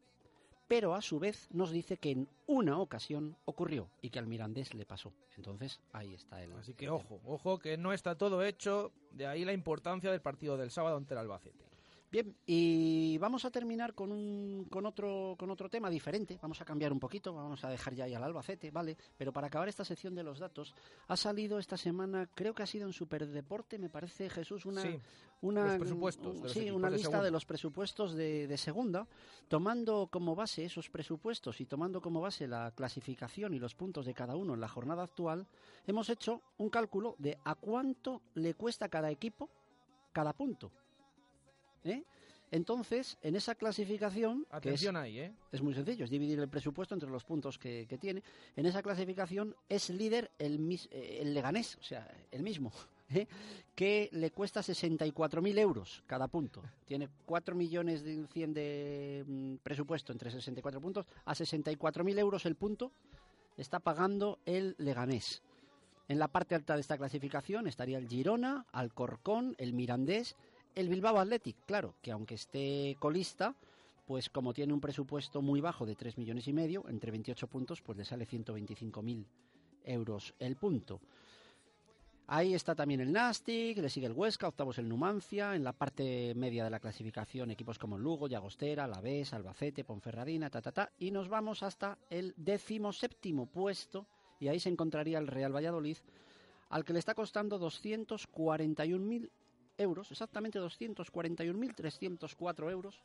pero 0.74 0.96
a 0.96 1.04
su 1.04 1.20
vez 1.20 1.48
nos 1.52 1.70
dice 1.70 1.98
que 1.98 2.10
en 2.10 2.28
una 2.48 2.80
ocasión 2.80 3.38
ocurrió 3.46 3.92
y 4.02 4.10
que 4.10 4.18
al 4.18 4.26
Mirandés 4.26 4.74
le 4.74 4.88
pasó. 4.88 5.14
Entonces, 5.38 5.80
ahí 5.92 6.16
está 6.16 6.42
el... 6.42 6.52
Así 6.54 6.74
que 6.74 6.90
ojo, 6.90 7.22
ojo, 7.26 7.60
que 7.60 7.78
no 7.78 7.94
está 7.94 8.18
todo 8.18 8.44
hecho. 8.44 8.92
De 9.12 9.28
ahí 9.28 9.46
la 9.46 9.54
importancia 9.54 10.10
del 10.10 10.22
partido 10.22 10.58
del 10.58 10.72
sábado 10.72 10.98
ante 10.98 11.14
el 11.14 11.20
Albacete. 11.20 11.73
Bien, 12.14 12.36
y 12.46 13.18
vamos 13.18 13.44
a 13.44 13.50
terminar 13.50 13.96
con, 13.96 14.12
un, 14.12 14.68
con, 14.70 14.86
otro, 14.86 15.36
con 15.36 15.50
otro 15.50 15.68
tema 15.68 15.90
diferente. 15.90 16.38
Vamos 16.40 16.62
a 16.62 16.64
cambiar 16.64 16.94
un 16.94 17.00
poquito, 17.00 17.34
vamos 17.34 17.64
a 17.64 17.70
dejar 17.70 17.96
ya 17.96 18.04
ahí 18.04 18.14
al 18.14 18.24
Albacete, 18.24 18.70
¿vale? 18.70 18.96
Pero 19.18 19.34
para 19.34 19.48
acabar 19.48 19.68
esta 19.68 19.84
sección 19.84 20.14
de 20.14 20.22
los 20.22 20.38
datos, 20.38 20.76
ha 21.08 21.18
salido 21.18 21.58
esta 21.58 21.76
semana, 21.76 22.30
creo 22.36 22.54
que 22.54 22.62
ha 22.62 22.68
sido 22.68 22.86
en 22.86 22.94
Superdeporte, 22.94 23.80
me 23.80 23.90
parece, 23.90 24.30
Jesús, 24.30 24.68
una, 24.68 24.84
Sí, 24.84 25.00
una, 25.42 25.66
los 25.66 25.78
presupuestos 25.80 26.36
de 26.36 26.44
los 26.44 26.52
sí, 26.52 26.70
una 26.70 26.92
lista 26.92 27.24
de 27.24 27.32
los 27.32 27.46
presupuestos 27.46 28.14
de, 28.14 28.46
de 28.46 28.58
segunda, 28.60 29.08
tomando 29.48 30.06
como 30.12 30.36
base 30.36 30.66
esos 30.66 30.92
presupuestos 30.92 31.62
y 31.62 31.66
tomando 31.66 32.00
como 32.00 32.22
base 32.22 32.48
la 32.48 32.70
clasificación 32.76 33.56
y 33.56 33.60
los 33.60 33.74
puntos 33.74 34.06
de 34.06 34.14
cada 34.14 34.36
uno 34.36 34.54
en 34.54 34.62
la 34.62 34.68
jornada 34.68 35.02
actual, 35.02 35.48
hemos 35.88 36.12
hecho 36.12 36.44
un 36.60 36.70
cálculo 36.70 37.16
de 37.18 37.40
a 37.44 37.56
cuánto 37.56 38.22
le 38.36 38.54
cuesta 38.54 38.86
a 38.86 38.90
cada 38.90 39.10
equipo 39.10 39.50
cada 40.12 40.34
punto. 40.34 40.72
¿Eh? 41.84 42.04
Entonces, 42.52 43.18
en 43.24 43.36
esa 43.36 43.56
clasificación, 43.56 44.44
que 44.44 44.50
es, 44.50 44.54
atención 44.58 44.96
ahí, 44.96 45.20
¿eh? 45.20 45.34
es 45.52 45.62
muy 45.62 45.74
sencillo, 45.74 46.06
es 46.06 46.12
dividir 46.12 46.40
el 46.40 46.48
presupuesto 46.50 46.94
entre 46.94 47.10
los 47.10 47.24
puntos 47.24 47.58
que, 47.58 47.88
que 47.90 47.98
tiene. 47.98 48.22
En 48.56 48.68
esa 48.68 48.84
clasificación 48.84 49.56
es 49.68 49.90
líder 49.90 50.30
el, 50.38 50.60
mis- 50.60 50.88
eh, 50.92 51.18
el 51.22 51.34
Leganés, 51.34 51.78
o 51.78 51.84
sea, 51.84 52.08
el 52.32 52.44
mismo. 52.44 52.72
¿eh? 53.10 53.28
que 53.76 54.10
le 54.14 54.32
cuesta 54.32 54.62
64.000 54.62 55.58
euros 55.60 56.04
cada 56.08 56.28
punto. 56.28 56.62
Tiene 56.86 57.10
4 57.26 57.56
millones 57.56 58.04
de 58.04 58.26
100 58.28 58.54
de 58.54 59.24
mm, 59.28 59.56
presupuesto 59.64 60.12
entre 60.14 60.30
64 60.32 60.80
puntos. 60.80 61.06
A 61.26 61.34
64.000 61.34 62.20
euros 62.20 62.46
el 62.46 62.56
punto 62.56 62.92
está 63.58 63.80
pagando 63.80 64.38
el 64.46 64.76
Leganés. 64.78 65.42
En 66.08 66.20
la 66.20 66.28
parte 66.28 66.54
alta 66.54 66.76
de 66.76 66.82
esta 66.82 66.98
clasificación 66.98 67.66
estaría 67.68 67.98
el 67.98 68.08
Girona, 68.08 68.66
Alcorcón, 68.72 69.56
el 69.58 69.74
Mirandés, 69.74 70.36
el 70.76 70.90
Bilbao 70.90 71.20
Athletic, 71.20 71.58
claro, 71.66 71.96
que 72.02 72.12
aunque 72.12 72.36
esté 72.36 72.96
colista, 73.00 73.56
pues 74.06 74.30
como 74.30 74.54
tiene 74.54 74.74
un 74.74 74.82
presupuesto 74.82 75.42
muy 75.42 75.62
bajo 75.62 75.86
de 75.86 75.96
3 75.96 76.18
millones 76.18 76.48
y 76.48 76.54
medio, 76.54 76.86
entre 76.90 77.12
28 77.12 77.48
puntos, 77.48 77.82
pues 77.82 77.98
le 77.98 78.06
sale 78.06 78.28
125.000 78.28 79.26
euros 79.86 80.34
el 80.40 80.56
punto. 80.56 81.00
Ahí 82.28 82.54
está 82.54 82.74
también 82.74 83.02
el 83.02 83.12
Nastic, 83.12 83.78
le 83.78 83.90
sigue 83.90 84.08
el 84.08 84.14
Huesca, 84.14 84.48
octavos 84.48 84.78
el 84.78 84.88
Numancia, 84.88 85.56
en 85.56 85.64
la 85.64 85.74
parte 85.74 86.34
media 86.36 86.64
de 86.64 86.70
la 86.70 86.80
clasificación 86.80 87.52
equipos 87.52 87.78
como 87.78 87.98
Lugo, 87.98 88.28
Llagostera, 88.28 88.86
Alavés, 88.86 89.34
Albacete, 89.34 89.84
Ponferradina, 89.84 90.50
ta, 90.50 90.62
ta, 90.62 90.72
ta, 90.72 90.92
y 90.98 91.12
nos 91.12 91.28
vamos 91.28 91.64
hasta 91.64 91.98
el 92.10 92.34
décimo 92.38 92.94
séptimo 92.94 93.46
puesto, 93.46 94.08
y 94.40 94.48
ahí 94.48 94.60
se 94.60 94.70
encontraría 94.70 95.18
el 95.18 95.28
Real 95.28 95.54
Valladolid, 95.54 95.98
al 96.70 96.86
que 96.86 96.94
le 96.94 97.00
está 97.00 97.14
costando 97.14 97.60
241.000 97.60 99.30
euros, 99.78 100.12
exactamente 100.12 100.60
241.304 100.60 102.72
euros 102.72 103.02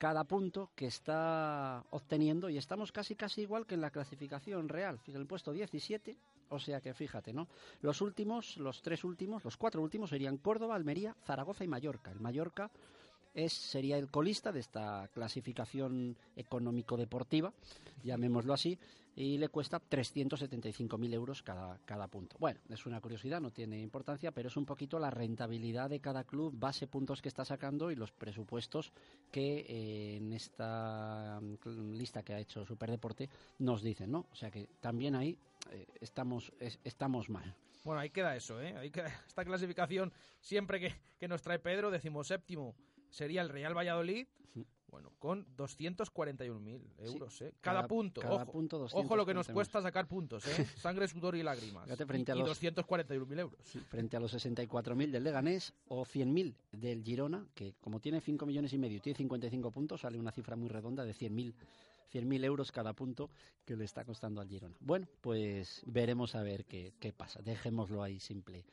cada 0.00 0.24
punto 0.24 0.70
que 0.74 0.86
está 0.86 1.84
obteniendo 1.90 2.48
y 2.48 2.56
estamos 2.56 2.90
casi 2.90 3.14
casi 3.14 3.42
igual 3.42 3.66
que 3.66 3.74
en 3.74 3.82
la 3.82 3.90
clasificación 3.90 4.70
real, 4.70 4.98
en 5.06 5.16
el 5.16 5.26
puesto 5.26 5.52
17, 5.52 6.16
o 6.48 6.58
sea 6.58 6.80
que 6.80 6.94
fíjate, 6.94 7.34
¿no? 7.34 7.48
Los 7.82 8.00
últimos, 8.00 8.56
los 8.56 8.80
tres 8.80 9.04
últimos, 9.04 9.44
los 9.44 9.58
cuatro 9.58 9.82
últimos 9.82 10.08
serían 10.08 10.38
Córdoba, 10.38 10.74
Almería, 10.74 11.14
Zaragoza 11.26 11.64
y 11.64 11.68
Mallorca. 11.68 12.10
El 12.10 12.20
Mallorca 12.20 12.70
es, 13.34 13.52
sería 13.52 13.98
el 13.98 14.08
colista 14.08 14.52
de 14.52 14.60
esta 14.60 15.06
clasificación 15.12 16.16
económico-deportiva, 16.34 17.52
llamémoslo 18.02 18.54
así, 18.54 18.78
y 19.16 19.38
le 19.38 19.48
cuesta 19.48 19.80
375.000 19.80 21.14
euros 21.14 21.42
cada, 21.42 21.78
cada 21.84 22.08
punto. 22.08 22.36
Bueno, 22.38 22.60
es 22.68 22.86
una 22.86 23.00
curiosidad, 23.00 23.40
no 23.40 23.50
tiene 23.50 23.80
importancia, 23.80 24.32
pero 24.32 24.48
es 24.48 24.56
un 24.56 24.66
poquito 24.66 24.98
la 24.98 25.10
rentabilidad 25.10 25.90
de 25.90 26.00
cada 26.00 26.24
club, 26.24 26.54
base 26.56 26.86
puntos 26.86 27.20
que 27.20 27.28
está 27.28 27.44
sacando 27.44 27.90
y 27.90 27.96
los 27.96 28.12
presupuestos 28.12 28.92
que 29.30 29.60
eh, 29.60 30.16
en 30.16 30.32
esta 30.32 31.40
lista 31.74 32.22
que 32.22 32.34
ha 32.34 32.40
hecho 32.40 32.64
Superdeporte 32.64 33.28
nos 33.58 33.82
dicen, 33.82 34.10
¿no? 34.10 34.26
O 34.30 34.34
sea 34.34 34.50
que 34.50 34.68
también 34.80 35.14
ahí 35.14 35.36
eh, 35.70 35.86
estamos, 36.00 36.52
estamos 36.84 37.28
mal. 37.28 37.54
Bueno, 37.84 38.00
ahí 38.00 38.10
queda 38.10 38.36
eso, 38.36 38.60
¿eh? 38.60 38.76
Ahí 38.76 38.90
queda 38.90 39.08
esta 39.26 39.44
clasificación, 39.44 40.12
siempre 40.40 40.80
que, 40.80 40.94
que 41.18 41.28
nos 41.28 41.42
trae 41.42 41.58
Pedro, 41.58 41.90
decimos 41.90 42.28
séptimo, 42.28 42.74
sería 43.10 43.42
el 43.42 43.48
Real 43.48 43.76
Valladolid, 43.76 44.26
bueno, 44.90 45.12
con 45.18 45.46
241.000 45.56 46.80
euros, 46.98 47.42
¿eh? 47.42 47.54
Cada, 47.60 47.86
punto, 47.86 48.20
ojo, 48.28 48.88
ojo 48.92 49.16
lo 49.16 49.24
que 49.24 49.34
nos 49.34 49.48
cuesta 49.48 49.80
sacar 49.80 50.08
puntos, 50.08 50.46
¿eh? 50.46 50.66
Sangre, 50.76 51.06
sudor 51.08 51.36
y 51.36 51.42
lágrimas. 51.42 51.88
frente 52.06 52.32
y, 52.32 52.34
a 52.34 52.38
los, 52.38 52.60
241.000 52.60 53.38
euros. 53.38 53.60
frente 53.88 54.16
a 54.16 54.20
los 54.20 54.34
64.000 54.34 55.10
del 55.10 55.24
Leganés 55.24 55.72
o 55.88 56.04
100.000 56.04 56.54
del 56.72 57.04
Girona, 57.04 57.46
que 57.54 57.74
como 57.80 58.00
tiene 58.00 58.20
5 58.20 58.44
millones 58.46 58.72
y 58.72 58.78
medio 58.78 58.98
y 58.98 59.00
tiene 59.00 59.16
55 59.16 59.70
puntos, 59.70 60.00
sale 60.00 60.18
una 60.18 60.32
cifra 60.32 60.56
muy 60.56 60.68
redonda 60.68 61.04
de 61.04 61.14
100.000 61.14 61.54
100.000 62.12 62.44
euros 62.44 62.72
cada 62.72 62.92
punto 62.92 63.30
que 63.64 63.76
le 63.76 63.84
está 63.84 64.04
costando 64.04 64.40
al 64.40 64.48
Girona. 64.48 64.74
Bueno, 64.80 65.06
pues 65.20 65.82
veremos 65.86 66.34
a 66.34 66.42
ver 66.42 66.64
qué, 66.64 66.92
qué 66.98 67.12
pasa. 67.12 67.40
Dejémoslo 67.40 68.02
ahí 68.02 68.18
simple 68.18 68.64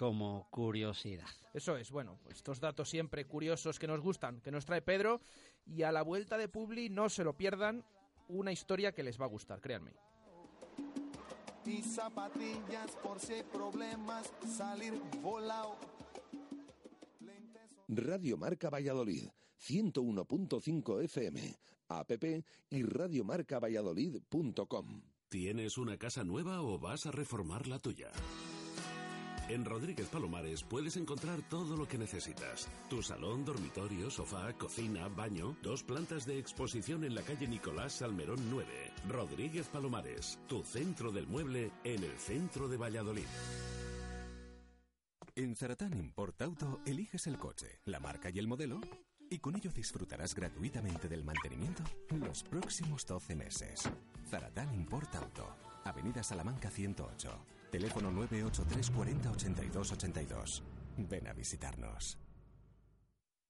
como 0.00 0.48
curiosidad. 0.48 1.28
Eso 1.52 1.76
es, 1.76 1.90
bueno, 1.90 2.18
pues 2.22 2.36
estos 2.36 2.58
datos 2.58 2.88
siempre 2.88 3.26
curiosos 3.26 3.78
que 3.78 3.86
nos 3.86 4.00
gustan, 4.00 4.40
que 4.40 4.50
nos 4.50 4.64
trae 4.64 4.80
Pedro, 4.80 5.20
y 5.66 5.82
a 5.82 5.92
la 5.92 6.00
vuelta 6.00 6.38
de 6.38 6.48
Publi 6.48 6.88
no 6.88 7.10
se 7.10 7.22
lo 7.22 7.36
pierdan, 7.36 7.84
una 8.26 8.50
historia 8.50 8.92
que 8.92 9.02
les 9.02 9.20
va 9.20 9.26
a 9.26 9.28
gustar, 9.28 9.60
créanme. 9.60 9.92
Y 11.66 11.82
zapatillas 11.82 12.96
por 13.02 13.20
si 13.20 13.42
problemas, 13.52 14.32
salir 14.46 14.94
volado. 15.20 15.76
Radio 17.88 18.38
Marca 18.38 18.70
Valladolid, 18.70 19.28
101.5 19.58 21.04
FM, 21.04 21.58
app 21.88 22.10
y 22.70 22.82
radiomarcavalladolid.com. 22.84 25.02
¿Tienes 25.28 25.76
una 25.76 25.98
casa 25.98 26.24
nueva 26.24 26.62
o 26.62 26.78
vas 26.78 27.04
a 27.04 27.10
reformar 27.10 27.66
la 27.66 27.80
tuya? 27.80 28.10
En 29.50 29.64
Rodríguez 29.64 30.06
Palomares 30.06 30.62
puedes 30.62 30.96
encontrar 30.96 31.42
todo 31.42 31.76
lo 31.76 31.88
que 31.88 31.98
necesitas. 31.98 32.68
Tu 32.88 33.02
salón, 33.02 33.44
dormitorio, 33.44 34.08
sofá, 34.08 34.52
cocina, 34.52 35.08
baño, 35.08 35.56
dos 35.60 35.82
plantas 35.82 36.24
de 36.24 36.38
exposición 36.38 37.02
en 37.02 37.16
la 37.16 37.22
calle 37.22 37.48
Nicolás 37.48 37.94
Salmerón 37.94 38.38
9. 38.48 38.68
Rodríguez 39.08 39.66
Palomares, 39.66 40.38
tu 40.46 40.62
centro 40.62 41.10
del 41.10 41.26
mueble 41.26 41.72
en 41.82 42.04
el 42.04 42.16
centro 42.16 42.68
de 42.68 42.76
Valladolid. 42.76 43.26
En 45.34 45.56
Zaratán 45.56 45.98
Import 45.98 46.40
Auto 46.42 46.78
eliges 46.86 47.26
el 47.26 47.36
coche, 47.36 47.80
la 47.86 47.98
marca 47.98 48.30
y 48.30 48.38
el 48.38 48.46
modelo 48.46 48.80
y 49.28 49.40
con 49.40 49.56
ello 49.56 49.72
disfrutarás 49.72 50.32
gratuitamente 50.32 51.08
del 51.08 51.24
mantenimiento 51.24 51.82
los 52.10 52.44
próximos 52.44 53.04
12 53.04 53.34
meses. 53.34 53.82
Zaratán 54.28 54.72
Import 54.72 55.12
Auto, 55.16 55.56
Avenida 55.84 56.22
Salamanca 56.22 56.70
108. 56.70 57.59
Teléfono 57.70 58.10
983 58.10 58.90
40 58.90 59.30
82 59.30 59.92
82. 59.92 60.62
Ven 60.96 61.28
a 61.28 61.32
visitarnos. 61.32 62.29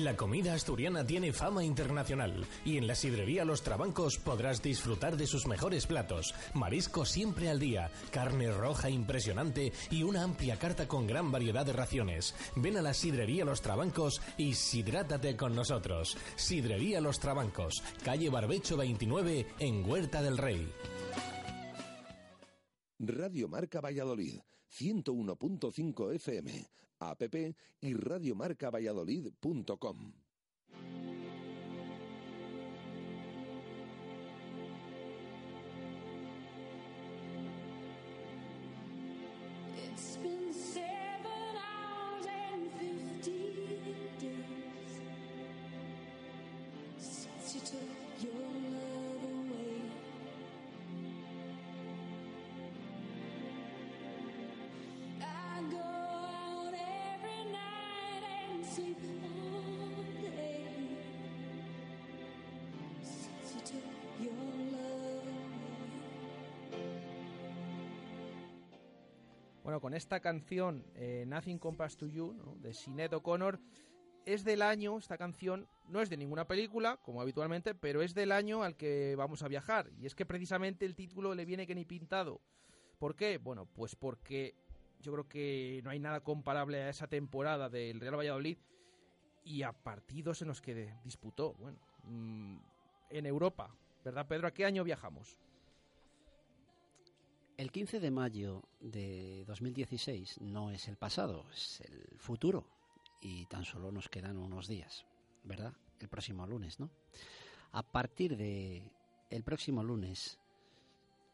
La 0.00 0.16
comida 0.16 0.54
asturiana 0.54 1.04
tiene 1.04 1.30
fama 1.34 1.62
internacional 1.62 2.46
y 2.64 2.78
en 2.78 2.86
la 2.86 2.94
sidrería 2.94 3.44
Los 3.44 3.62
Trabancos 3.62 4.16
podrás 4.16 4.62
disfrutar 4.62 5.18
de 5.18 5.26
sus 5.26 5.46
mejores 5.46 5.86
platos, 5.86 6.34
marisco 6.54 7.04
siempre 7.04 7.50
al 7.50 7.60
día, 7.60 7.90
carne 8.10 8.50
roja 8.50 8.88
impresionante 8.88 9.74
y 9.90 10.02
una 10.04 10.22
amplia 10.22 10.58
carta 10.58 10.88
con 10.88 11.06
gran 11.06 11.30
variedad 11.30 11.66
de 11.66 11.74
raciones. 11.74 12.34
Ven 12.56 12.78
a 12.78 12.82
la 12.82 12.94
sidrería 12.94 13.44
Los 13.44 13.60
Trabancos 13.60 14.22
y 14.38 14.54
sidrátate 14.54 15.36
con 15.36 15.54
nosotros. 15.54 16.16
Sidrería 16.34 17.02
Los 17.02 17.20
Trabancos, 17.20 17.82
calle 18.02 18.30
Barbecho 18.30 18.78
29 18.78 19.48
en 19.58 19.84
Huerta 19.84 20.22
del 20.22 20.38
Rey. 20.38 20.66
Radio 22.98 23.48
Marca 23.48 23.82
Valladolid, 23.82 24.40
101.5 24.70 26.14
FM, 26.14 26.70
app 27.00 27.22
y 27.80 27.94
radiomarcavalladolid.com. 27.94 30.12
It's 39.76 40.16
been 40.16 40.49
Bueno, 69.70 69.80
con 69.80 69.94
esta 69.94 70.18
canción, 70.18 70.84
eh, 70.96 71.22
Nothing 71.28 71.60
Compares 71.60 71.96
to 71.96 72.08
You, 72.08 72.32
¿no? 72.32 72.56
de 72.56 72.74
Sinead 72.74 73.14
O'Connor, 73.14 73.60
es 74.26 74.42
del 74.42 74.62
año, 74.62 74.98
esta 74.98 75.16
canción 75.16 75.68
no 75.86 76.00
es 76.00 76.10
de 76.10 76.16
ninguna 76.16 76.48
película, 76.48 76.96
como 76.96 77.22
habitualmente, 77.22 77.76
pero 77.76 78.02
es 78.02 78.12
del 78.12 78.32
año 78.32 78.64
al 78.64 78.74
que 78.74 79.14
vamos 79.14 79.44
a 79.44 79.48
viajar. 79.48 79.88
Y 79.96 80.06
es 80.06 80.16
que 80.16 80.26
precisamente 80.26 80.86
el 80.86 80.96
título 80.96 81.36
le 81.36 81.44
viene 81.44 81.68
que 81.68 81.76
ni 81.76 81.84
pintado. 81.84 82.40
¿Por 82.98 83.14
qué? 83.14 83.38
Bueno, 83.38 83.64
pues 83.64 83.94
porque 83.94 84.56
yo 84.98 85.12
creo 85.12 85.28
que 85.28 85.80
no 85.84 85.90
hay 85.90 86.00
nada 86.00 86.18
comparable 86.18 86.82
a 86.82 86.88
esa 86.88 87.06
temporada 87.06 87.68
del 87.68 88.00
Real 88.00 88.18
Valladolid 88.18 88.58
y 89.44 89.62
a 89.62 89.70
partidos 89.70 90.42
en 90.42 90.48
los 90.48 90.60
que 90.60 90.96
disputó. 91.04 91.54
Bueno, 91.54 91.78
mm, 92.02 92.56
en 93.10 93.24
Europa, 93.24 93.72
¿verdad, 94.04 94.26
Pedro? 94.26 94.48
¿A 94.48 94.52
qué 94.52 94.64
año 94.64 94.82
viajamos? 94.82 95.38
El 97.60 97.70
15 97.70 98.00
de 98.00 98.10
mayo 98.10 98.62
de 98.80 99.44
2016 99.44 100.40
no 100.40 100.70
es 100.70 100.88
el 100.88 100.96
pasado, 100.96 101.44
es 101.52 101.82
el 101.82 102.18
futuro. 102.18 102.64
Y 103.20 103.44
tan 103.44 103.66
solo 103.66 103.92
nos 103.92 104.08
quedan 104.08 104.38
unos 104.38 104.66
días, 104.66 105.04
¿verdad? 105.44 105.74
El 105.98 106.08
próximo 106.08 106.46
lunes, 106.46 106.80
¿no? 106.80 106.88
A 107.72 107.82
partir 107.82 108.38
de 108.38 108.90
el 109.28 109.44
próximo 109.44 109.84
lunes 109.84 110.38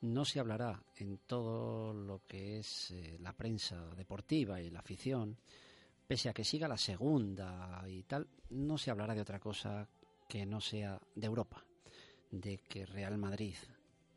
no 0.00 0.25
se 0.25 0.40
hablará 0.40 0.83
en 0.97 1.18
todo 1.28 1.95
lo 1.95 2.26
que 2.26 2.59
es 2.59 2.90
eh, 2.90 3.18
la 3.21 3.33
prensa 3.33 3.95
deportiva 3.95 4.61
y 4.61 4.71
la 4.71 4.80
afición, 4.80 5.38
pese 6.09 6.28
a 6.28 6.35
que 6.35 6.42
siga 6.42 6.66
la 6.66 6.76
segunda 6.76 7.85
y 7.87 8.02
tal, 8.02 8.26
no 8.50 8.78
se 8.78 8.90
hablará 8.90 9.14
de 9.14 9.21
otra 9.21 9.38
cosa 9.38 9.88
que 10.28 10.45
no 10.45 10.61
sea 10.61 11.00
de 11.14 11.25
Europa, 11.25 11.64
de 12.33 12.59
que 12.59 12.85
Real 12.85 13.16
Madrid, 13.16 13.54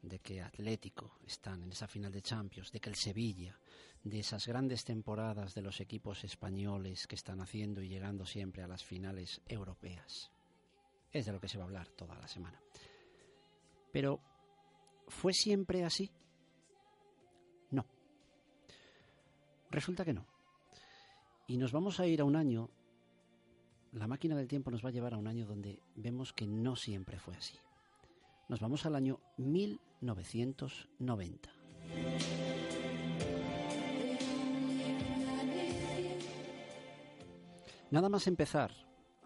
de 0.02 0.20
que 0.20 0.42
Atlético 0.42 1.18
están 1.26 1.64
en 1.64 1.72
esa 1.72 1.88
final 1.88 2.12
de 2.12 2.22
Champions, 2.22 2.72
de 2.72 2.80
que 2.80 2.90
el 2.90 2.96
Sevilla, 2.96 3.58
de 4.04 4.20
esas 4.20 4.48
grandes 4.48 4.84
temporadas 4.84 5.54
de 5.54 5.62
los 5.62 5.82
equipos 5.82 6.24
españoles 6.24 7.06
que 7.08 7.16
están 7.16 7.42
haciendo 7.42 7.82
y 7.82 7.90
llegando 7.90 8.26
siempre 8.26 8.64
a 8.64 8.68
las 8.68 8.84
finales 8.84 9.42
europeas. 9.46 10.32
Es 11.12 11.26
de 11.26 11.34
lo 11.34 11.40
que 11.40 11.50
se 11.50 11.58
va 11.58 11.64
a 11.64 11.68
hablar 11.68 11.90
toda 11.90 12.16
la 12.16 12.28
semana. 12.28 12.62
Pero, 13.92 14.22
¿fue 15.08 15.34
siempre 15.34 15.84
así? 15.84 16.10
No. 17.72 17.86
Resulta 19.72 20.06
que 20.06 20.14
no. 20.14 20.26
Y 21.48 21.58
nos 21.58 21.72
vamos 21.72 22.00
a 22.00 22.06
ir 22.06 22.22
a 22.22 22.26
un 22.26 22.36
año, 22.36 22.70
la 23.94 24.08
máquina 24.08 24.36
del 24.36 24.48
tiempo 24.48 24.70
nos 24.70 24.86
va 24.86 24.90
a 24.90 24.92
llevar 24.92 25.16
a 25.16 25.18
un 25.18 25.28
año 25.28 25.48
donde 25.48 25.82
vemos 25.96 26.32
que 26.32 26.48
no 26.48 26.76
siempre 26.76 27.20
fue 27.20 27.36
así. 27.36 27.58
Nos 28.48 28.60
vamos 28.60 28.86
al 28.86 28.96
año 28.96 29.20
1990. 30.02 31.50
Nada 37.92 38.08
más 38.08 38.28
empezar 38.28 38.72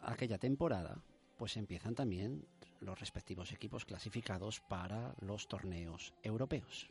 aquella 0.02 0.38
temporada, 0.38 1.04
pues 1.38 1.58
empiezan 1.58 1.96
también 1.96 2.46
los 2.80 3.00
respectivos 3.00 3.52
equipos 3.52 3.86
clasificados 3.86 4.62
para 4.62 5.16
los 5.20 5.48
torneos 5.48 6.14
europeos. 6.24 6.90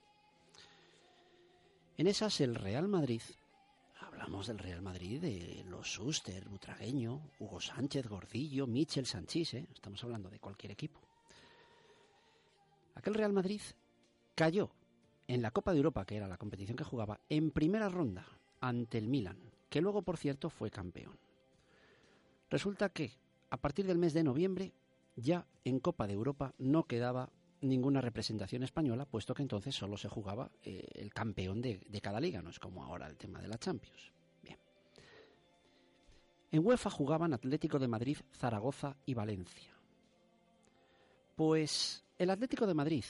En 1.96 2.06
esas 2.06 2.40
el 2.40 2.54
Real 2.54 2.88
Madrid, 2.88 3.22
hablamos 4.00 4.46
del 4.46 4.58
Real 4.58 4.82
Madrid, 4.82 5.20
de 5.20 5.64
los 5.66 5.92
Suster, 5.92 6.48
Butragueño, 6.48 7.20
Hugo 7.38 7.60
Sánchez, 7.60 8.06
Gordillo, 8.06 8.66
Michel 8.66 9.06
Sanchís, 9.06 9.54
¿eh? 9.54 9.66
estamos 9.72 10.02
hablando 10.04 10.28
de 10.30 10.40
cualquier 10.40 10.72
equipo. 10.72 11.00
Aquel 12.94 13.14
Real 13.14 13.32
Madrid 13.32 13.60
cayó 14.34 14.70
en 15.28 15.42
la 15.42 15.50
Copa 15.50 15.72
de 15.72 15.78
Europa, 15.78 16.04
que 16.04 16.16
era 16.16 16.28
la 16.28 16.36
competición 16.36 16.76
que 16.76 16.84
jugaba, 16.84 17.20
en 17.28 17.50
primera 17.50 17.88
ronda 17.88 18.26
ante 18.60 18.98
el 18.98 19.08
Milan, 19.08 19.38
que 19.68 19.80
luego, 19.80 20.02
por 20.02 20.16
cierto, 20.16 20.50
fue 20.50 20.70
campeón. 20.70 21.18
Resulta 22.50 22.90
que 22.90 23.12
a 23.50 23.56
partir 23.56 23.86
del 23.86 23.98
mes 23.98 24.12
de 24.12 24.24
noviembre 24.24 24.72
ya 25.16 25.46
en 25.64 25.80
Copa 25.80 26.06
de 26.06 26.14
Europa 26.14 26.54
no 26.58 26.84
quedaba 26.84 27.30
ninguna 27.62 28.00
representación 28.00 28.62
española, 28.62 29.06
puesto 29.06 29.34
que 29.34 29.42
entonces 29.42 29.74
solo 29.74 29.96
se 29.96 30.08
jugaba 30.08 30.50
eh, 30.64 30.86
el 30.94 31.12
campeón 31.12 31.62
de, 31.62 31.80
de 31.88 32.00
cada 32.00 32.20
liga, 32.20 32.42
no 32.42 32.50
es 32.50 32.58
como 32.58 32.84
ahora 32.84 33.06
el 33.06 33.16
tema 33.16 33.40
de 33.40 33.48
la 33.48 33.58
Champions. 33.58 34.12
Bien. 34.42 34.58
En 36.50 36.66
UEFA 36.66 36.90
jugaban 36.90 37.32
Atlético 37.32 37.78
de 37.78 37.88
Madrid, 37.88 38.18
Zaragoza 38.32 38.96
y 39.06 39.14
Valencia. 39.14 39.72
Pues 41.36 42.01
el 42.18 42.30
Atlético 42.30 42.66
de 42.66 42.74
Madrid, 42.74 43.04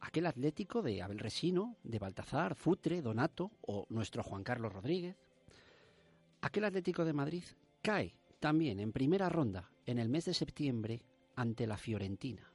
aquel 0.00 0.26
Atlético 0.26 0.82
de 0.82 1.02
Abel 1.02 1.18
Resino, 1.18 1.76
de 1.82 1.98
Baltazar, 1.98 2.54
Futre, 2.54 3.02
Donato 3.02 3.50
o 3.62 3.86
nuestro 3.90 4.22
Juan 4.22 4.42
Carlos 4.42 4.72
Rodríguez, 4.72 5.16
aquel 6.40 6.64
Atlético 6.64 7.04
de 7.04 7.12
Madrid 7.12 7.44
cae 7.80 8.14
también 8.40 8.80
en 8.80 8.92
primera 8.92 9.28
ronda 9.28 9.70
en 9.86 9.98
el 9.98 10.08
mes 10.08 10.24
de 10.24 10.34
septiembre 10.34 11.02
ante 11.36 11.66
la 11.66 11.76
Fiorentina, 11.76 12.52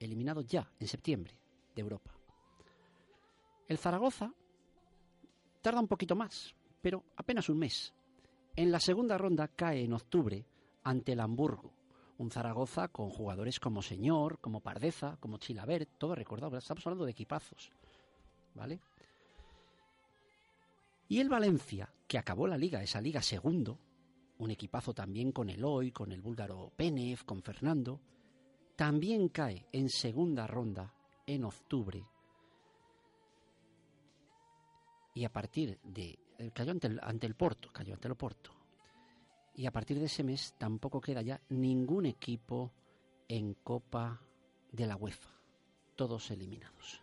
eliminado 0.00 0.42
ya 0.42 0.70
en 0.78 0.88
septiembre 0.88 1.38
de 1.74 1.82
Europa. 1.82 2.12
El 3.68 3.78
Zaragoza 3.78 4.32
tarda 5.60 5.80
un 5.80 5.88
poquito 5.88 6.16
más, 6.16 6.54
pero 6.80 7.04
apenas 7.16 7.48
un 7.48 7.58
mes. 7.58 7.94
En 8.56 8.72
la 8.72 8.80
segunda 8.80 9.16
ronda 9.16 9.48
cae 9.48 9.84
en 9.84 9.92
octubre 9.92 10.44
ante 10.82 11.12
el 11.12 11.20
Hamburgo, 11.20 11.72
un 12.18 12.30
Zaragoza 12.30 12.88
con 12.88 13.10
jugadores 13.10 13.60
como 13.60 13.80
Señor, 13.80 14.40
como 14.40 14.60
Pardeza, 14.60 15.16
como 15.20 15.38
Chilabert, 15.38 15.88
todo 15.98 16.14
recordado, 16.14 16.58
estamos 16.58 16.86
hablando 16.86 17.04
de 17.04 17.12
equipazos, 17.12 17.70
¿vale? 18.54 18.80
Y 21.08 21.20
el 21.20 21.28
Valencia, 21.28 21.92
que 22.06 22.18
acabó 22.18 22.46
la 22.46 22.58
liga, 22.58 22.82
esa 22.82 23.00
liga 23.00 23.22
segundo, 23.22 23.78
un 24.38 24.50
equipazo 24.50 24.92
también 24.92 25.32
con 25.32 25.48
Eloy, 25.48 25.90
con 25.90 26.12
el 26.12 26.20
búlgaro 26.20 26.72
Penev, 26.76 27.24
con 27.24 27.42
Fernando, 27.42 28.00
también 28.76 29.28
cae 29.28 29.66
en 29.72 29.88
segunda 29.88 30.46
ronda 30.46 30.92
en 31.26 31.44
octubre. 31.44 32.04
Y 35.14 35.24
a 35.24 35.32
partir 35.32 35.78
de... 35.82 36.18
eh, 36.38 36.50
cayó 36.52 36.72
ante 36.72 36.88
el, 36.88 37.00
ante 37.02 37.26
el 37.26 37.34
Porto, 37.34 37.70
cayó 37.72 37.94
ante 37.94 38.08
el 38.08 38.14
Porto. 38.16 38.57
Y 39.58 39.66
a 39.66 39.72
partir 39.72 39.98
de 39.98 40.06
ese 40.06 40.22
mes 40.22 40.54
tampoco 40.56 41.00
queda 41.00 41.20
ya 41.20 41.40
ningún 41.48 42.06
equipo 42.06 42.70
en 43.26 43.54
Copa 43.54 44.22
de 44.70 44.86
la 44.86 44.94
UEFA. 44.94 45.30
Todos 45.96 46.30
eliminados. 46.30 47.02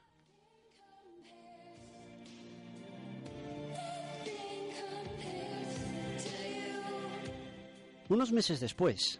Unos 8.07 8.31
meses 8.31 8.61
después, 8.61 9.19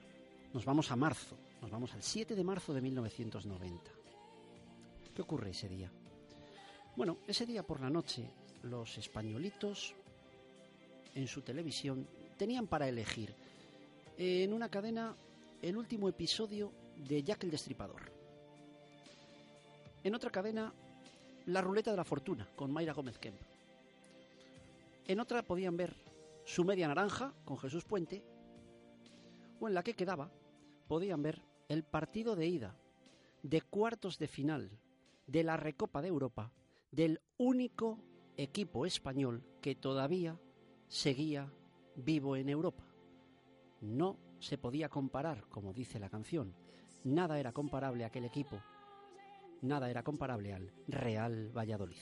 nos 0.54 0.64
vamos 0.64 0.90
a 0.92 0.96
marzo, 0.96 1.36
nos 1.62 1.70
vamos 1.70 1.94
al 1.94 2.04
7 2.04 2.36
de 2.36 2.44
marzo 2.46 2.74
de 2.74 2.80
1990. 2.80 3.92
¿Qué 5.14 5.22
ocurre 5.22 5.50
ese 5.50 5.68
día? 5.68 5.92
Bueno, 6.96 7.18
ese 7.28 7.46
día 7.46 7.64
por 7.64 7.82
la 7.82 7.90
noche, 7.90 8.32
los 8.64 8.98
españolitos 8.98 9.94
en 11.14 11.28
su 11.28 11.42
televisión 11.42 12.08
tenían 12.38 12.68
para 12.68 12.88
elegir 12.88 13.34
en 14.18 14.54
una 14.54 14.70
cadena 14.70 15.16
el 15.62 15.78
último 15.78 16.08
episodio 16.10 16.72
de 16.96 17.24
Jack 17.24 17.44
el 17.44 17.52
Destripador. 17.52 18.12
En 20.04 20.14
otra 20.16 20.30
cadena, 20.30 20.74
La 21.48 21.62
Ruleta 21.62 21.92
de 21.92 21.98
la 21.98 22.04
Fortuna 22.04 22.48
con 22.56 22.72
Mayra 22.72 22.94
Gómez 22.94 23.18
Kemp. 23.18 23.40
En 25.08 25.20
otra 25.20 25.44
podían 25.44 25.78
ver 25.78 25.96
Su 26.46 26.64
Media 26.64 26.88
Naranja 26.88 27.34
con 27.44 27.58
Jesús 27.58 27.86
Puente 27.86 28.24
o 29.60 29.68
en 29.68 29.74
la 29.74 29.84
que 29.84 29.94
quedaba 29.94 30.32
podían 30.88 31.22
ver 31.22 31.42
el 31.70 31.84
partido 31.84 32.36
de 32.36 32.48
ida 32.48 32.76
de 33.44 33.62
cuartos 33.62 34.18
de 34.18 34.28
final 34.28 34.72
de 35.28 35.44
la 35.44 35.58
Recopa 35.58 36.02
de 36.02 36.08
Europa 36.08 36.52
del 36.92 37.22
único 37.38 38.00
equipo 38.38 38.86
español 38.86 39.44
que 39.62 39.76
todavía 39.76 40.40
seguía 40.88 41.52
vivo 41.96 42.36
en 42.36 42.50
Europa. 42.50 42.84
No 43.82 44.18
se 44.40 44.58
podía 44.58 44.90
comparar, 44.90 45.46
como 45.50 45.74
dice 45.74 46.00
la 46.00 46.10
canción. 46.10 46.56
Nada 47.04 47.40
era 47.40 47.52
comparable 47.52 48.04
a 48.04 48.08
aquel 48.08 48.26
equipo. 48.26 48.62
Nada 49.62 49.90
era 49.90 50.04
comparable 50.04 50.54
al 50.54 50.72
Real 50.88 51.56
Valladolid. 51.56 52.02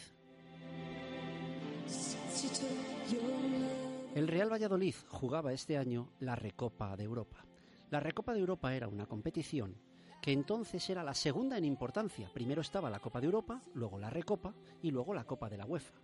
El 4.15 4.27
Real 4.27 4.51
Valladolid 4.51 4.95
jugaba 5.07 5.53
este 5.53 5.77
año 5.77 6.09
la 6.19 6.35
Recopa 6.35 6.95
de 6.95 7.03
Europa. 7.03 7.45
La 7.89 7.99
Recopa 7.99 8.33
de 8.33 8.39
Europa 8.39 8.75
era 8.75 8.87
una 8.87 9.05
competición 9.05 9.75
que 10.21 10.31
entonces 10.31 10.89
era 10.89 11.03
la 11.03 11.13
segunda 11.13 11.57
en 11.57 11.65
importancia. 11.65 12.29
Primero 12.33 12.61
estaba 12.61 12.89
la 12.89 12.99
Copa 12.99 13.19
de 13.19 13.25
Europa, 13.25 13.61
luego 13.73 13.99
la 13.99 14.09
Recopa 14.09 14.53
y 14.81 14.89
luego 14.89 15.13
la 15.13 15.25
Copa 15.25 15.49
de 15.49 15.57
la 15.57 15.65
UEFA. 15.65 15.95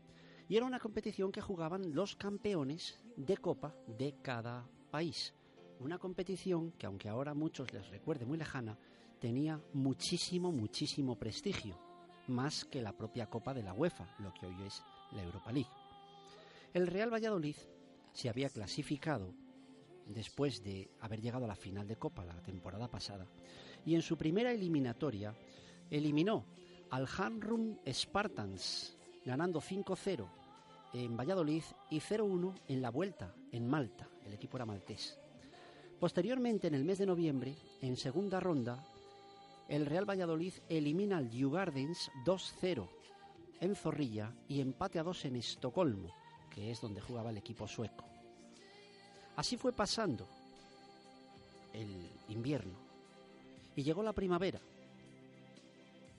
Y 0.49 0.57
era 0.57 0.65
una 0.65 0.79
competición 0.79 1.31
que 1.31 1.41
jugaban 1.41 1.93
los 1.93 2.15
campeones 2.15 2.99
de 3.15 3.37
Copa 3.37 3.75
de 3.85 4.15
cada 4.23 4.67
país. 4.89 5.35
Una 5.79 5.99
competición 5.99 6.71
que, 6.71 6.87
aunque 6.87 7.07
ahora 7.07 7.31
a 7.31 7.35
muchos 7.35 7.71
les 7.71 7.87
recuerde 7.89 8.25
muy 8.25 8.39
lejana, 8.39 8.75
tenía 9.19 9.61
muchísimo, 9.73 10.51
muchísimo 10.51 11.19
prestigio, 11.19 11.79
más 12.27 12.65
que 12.65 12.81
la 12.81 12.97
propia 12.97 13.29
Copa 13.29 13.53
de 13.53 13.61
la 13.61 13.73
UEFA, 13.73 14.15
lo 14.19 14.33
que 14.33 14.47
hoy 14.47 14.63
es 14.63 14.81
la 15.11 15.21
Europa 15.21 15.51
League. 15.51 15.69
El 16.73 16.87
Real 16.87 17.13
Valladolid 17.13 17.55
se 18.11 18.27
había 18.27 18.49
clasificado 18.49 19.35
después 20.07 20.63
de 20.63 20.89
haber 20.99 21.21
llegado 21.21 21.45
a 21.45 21.49
la 21.49 21.55
final 21.55 21.87
de 21.87 21.97
Copa 21.97 22.25
la 22.25 22.41
temporada 22.41 22.89
pasada 22.89 23.27
y 23.85 23.93
en 23.93 24.01
su 24.01 24.17
primera 24.17 24.51
eliminatoria 24.51 25.35
eliminó 25.91 26.45
al 26.89 27.07
Hanrum 27.17 27.77
Spartans 27.85 28.98
ganando 29.25 29.61
5-0 29.61 30.27
en 30.93 31.17
Valladolid 31.17 31.63
y 31.89 31.99
0-1 31.99 32.53
en 32.67 32.81
la 32.81 32.89
vuelta 32.89 33.33
en 33.51 33.67
Malta, 33.67 34.07
el 34.25 34.33
equipo 34.33 34.57
era 34.57 34.65
maltés. 34.65 35.17
Posteriormente, 35.99 36.67
en 36.67 36.75
el 36.75 36.85
mes 36.85 36.97
de 36.97 37.05
noviembre, 37.05 37.55
en 37.81 37.97
segunda 37.97 38.39
ronda, 38.39 38.83
el 39.67 39.85
Real 39.85 40.09
Valladolid 40.09 40.53
elimina 40.67 41.17
al 41.17 41.29
Djurgardens 41.29 42.09
2-0 42.25 42.87
en 43.59 43.75
Zorrilla 43.75 44.33
y 44.47 44.61
empate 44.61 44.99
a 44.99 45.03
2 45.03 45.25
en 45.25 45.35
Estocolmo, 45.35 46.09
que 46.49 46.71
es 46.71 46.81
donde 46.81 47.01
jugaba 47.01 47.29
el 47.29 47.37
equipo 47.37 47.67
sueco. 47.67 48.05
Así 49.35 49.57
fue 49.57 49.71
pasando 49.73 50.27
el 51.73 52.09
invierno 52.29 52.77
y 53.75 53.83
llegó 53.83 54.01
la 54.01 54.13
primavera 54.13 54.59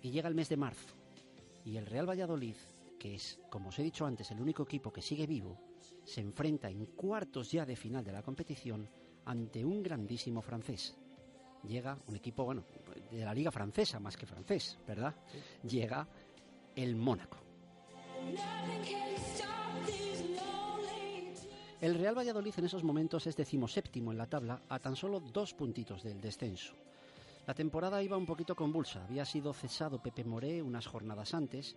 y 0.02 0.10
llega 0.10 0.28
el 0.28 0.34
mes 0.34 0.48
de 0.48 0.56
marzo 0.56 0.94
y 1.64 1.76
el 1.76 1.86
Real 1.86 2.08
Valladolid, 2.08 2.54
que 3.00 3.14
es, 3.14 3.40
como 3.48 3.70
os 3.70 3.78
he 3.78 3.82
dicho 3.82 4.04
antes, 4.04 4.30
el 4.30 4.40
único 4.42 4.62
equipo 4.62 4.92
que 4.92 5.00
sigue 5.00 5.26
vivo, 5.26 5.58
se 6.04 6.20
enfrenta 6.20 6.68
en 6.68 6.84
cuartos 6.84 7.50
ya 7.50 7.64
de 7.64 7.74
final 7.74 8.04
de 8.04 8.12
la 8.12 8.22
competición 8.22 8.86
ante 9.24 9.64
un 9.64 9.82
grandísimo 9.82 10.42
francés. 10.42 10.94
Llega 11.66 11.98
un 12.06 12.16
equipo, 12.16 12.44
bueno, 12.44 12.62
de 13.10 13.24
la 13.24 13.32
liga 13.32 13.50
francesa 13.50 13.98
más 13.98 14.18
que 14.18 14.26
francés, 14.26 14.78
¿verdad? 14.86 15.14
Llega 15.62 16.06
el 16.76 16.94
Mónaco. 16.94 17.38
El 21.80 21.94
Real 21.94 22.18
Valladolid 22.18 22.54
en 22.58 22.66
esos 22.66 22.84
momentos 22.84 23.26
es 23.26 23.36
decimoséptimo 23.36 24.12
en 24.12 24.18
la 24.18 24.28
tabla 24.28 24.60
a 24.68 24.78
tan 24.78 24.94
solo 24.94 25.20
dos 25.20 25.54
puntitos 25.54 26.02
del 26.02 26.20
descenso. 26.20 26.74
La 27.46 27.54
temporada 27.54 28.02
iba 28.02 28.18
un 28.18 28.26
poquito 28.26 28.54
convulsa. 28.54 29.02
Había 29.04 29.24
sido 29.24 29.54
cesado 29.54 30.02
Pepe 30.02 30.22
Moré 30.24 30.62
unas 30.62 30.86
jornadas 30.86 31.32
antes 31.32 31.76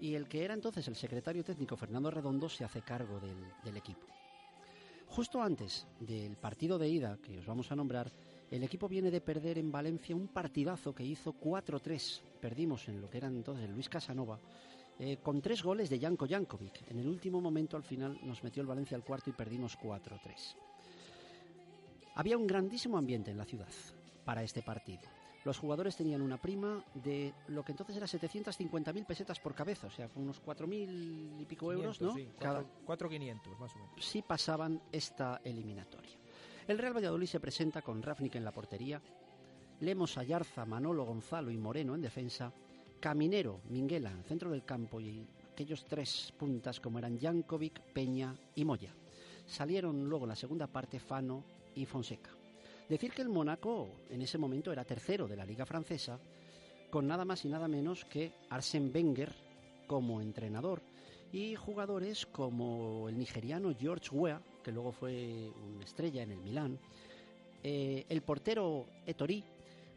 y 0.00 0.14
el 0.14 0.26
que 0.28 0.44
era 0.44 0.54
entonces 0.54 0.86
el 0.88 0.96
secretario 0.96 1.44
técnico 1.44 1.76
Fernando 1.76 2.10
Redondo 2.10 2.48
se 2.48 2.64
hace 2.64 2.82
cargo 2.82 3.20
del, 3.20 3.76
equipo. 3.76 4.06
Justo 5.08 5.42
antes 5.42 5.86
del 6.00 6.36
partido 6.36 6.78
de 6.78 6.88
ida 6.88 7.18
que 7.22 7.38
os 7.38 7.46
vamos 7.46 7.70
a 7.70 7.76
nombrar, 7.76 8.10
el 8.50 8.62
equipo 8.62 8.88
viene 8.88 9.10
de 9.10 9.20
perder 9.20 9.58
en 9.58 9.70
Valencia 9.70 10.16
un 10.16 10.28
partidazo 10.28 10.94
que 10.94 11.04
hizo 11.04 11.34
4-3. 11.34 12.20
Perdimos 12.40 12.88
en 12.88 13.00
lo 13.00 13.10
que 13.10 13.18
era 13.18 13.28
entonces 13.28 13.68
Luis 13.68 13.88
Casanova, 13.88 14.38
eh, 14.98 15.18
con 15.22 15.40
tres 15.40 15.62
goles 15.62 15.90
de 15.90 16.00
Janko 16.00 16.26
Jankovic. 16.28 16.90
En 16.90 16.98
el 16.98 17.06
último 17.06 17.40
momento, 17.40 17.76
al 17.76 17.84
final, 17.84 18.18
nos 18.22 18.42
metió 18.42 18.60
el 18.62 18.68
Valencia 18.68 18.96
al 18.96 19.04
cuarto 19.04 19.30
y 19.30 19.34
perdimos 19.34 19.78
4-3. 19.78 20.56
Había 22.14 22.38
un 22.38 22.46
grandísimo 22.46 22.98
ambiente 22.98 23.30
en 23.30 23.38
la 23.38 23.44
ciudad 23.44 23.68
para 24.24 24.42
este 24.42 24.62
partido. 24.62 25.02
Los 25.44 25.58
jugadores 25.58 25.96
tenían 25.96 26.20
una 26.20 26.36
prima 26.36 26.84
de 26.94 27.32
lo 27.48 27.64
que 27.64 27.72
entonces 27.72 27.96
era 27.96 28.06
750.000 28.06 29.06
pesetas 29.06 29.40
por 29.40 29.54
cabeza, 29.54 29.86
o 29.86 29.90
sea, 29.90 30.08
unos 30.16 30.42
4.000 30.42 31.40
y 31.40 31.44
pico 31.46 31.72
euros, 31.72 31.96
500, 31.98 32.00
¿no? 32.02 32.14
sí, 32.14 32.28
Cada- 32.38 32.62
4.500 32.86 33.58
más 33.58 33.74
o 33.74 33.78
menos. 33.78 34.04
si 34.04 34.20
pasaban 34.22 34.82
esta 34.92 35.40
eliminatoria. 35.44 36.12
El 36.68 36.76
Real 36.78 36.94
Valladolid 36.94 37.26
se 37.26 37.40
presenta 37.40 37.80
con 37.80 38.02
Rafnik 38.02 38.34
en 38.34 38.44
la 38.44 38.52
portería, 38.52 39.00
Lemos 39.80 40.18
Ayarza, 40.18 40.66
Manolo 40.66 41.04
Gonzalo 41.06 41.50
y 41.50 41.56
Moreno 41.56 41.94
en 41.94 42.02
defensa, 42.02 42.52
Caminero, 43.00 43.60
Minguela 43.70 44.10
en 44.10 44.22
centro 44.24 44.50
del 44.50 44.62
campo 44.66 45.00
y 45.00 45.26
aquellos 45.52 45.86
tres 45.86 46.34
puntas 46.38 46.80
como 46.80 46.98
eran 46.98 47.18
Jankovic, 47.18 47.80
Peña 47.94 48.36
y 48.54 48.64
Moya. 48.66 48.94
Salieron 49.46 50.06
luego 50.06 50.26
en 50.26 50.28
la 50.28 50.36
segunda 50.36 50.66
parte 50.66 51.00
Fano 51.00 51.42
y 51.74 51.86
Fonseca. 51.86 52.30
Decir 52.90 53.12
que 53.12 53.22
el 53.22 53.28
Mónaco 53.28 54.00
en 54.10 54.20
ese 54.20 54.36
momento 54.36 54.72
era 54.72 54.84
tercero 54.84 55.28
de 55.28 55.36
la 55.36 55.46
liga 55.46 55.64
francesa, 55.64 56.18
con 56.90 57.06
nada 57.06 57.24
más 57.24 57.44
y 57.44 57.48
nada 57.48 57.68
menos 57.68 58.04
que 58.04 58.32
Arsène 58.50 58.90
Wenger 58.92 59.32
como 59.86 60.20
entrenador 60.20 60.82
y 61.32 61.54
jugadores 61.54 62.26
como 62.26 63.08
el 63.08 63.16
nigeriano 63.16 63.72
George 63.78 64.08
Weah, 64.10 64.42
que 64.64 64.72
luego 64.72 64.90
fue 64.90 65.52
una 65.72 65.84
estrella 65.84 66.24
en 66.24 66.32
el 66.32 66.40
Milán, 66.40 66.80
eh, 67.62 68.06
el 68.08 68.22
portero 68.22 68.86
Etori, 69.06 69.44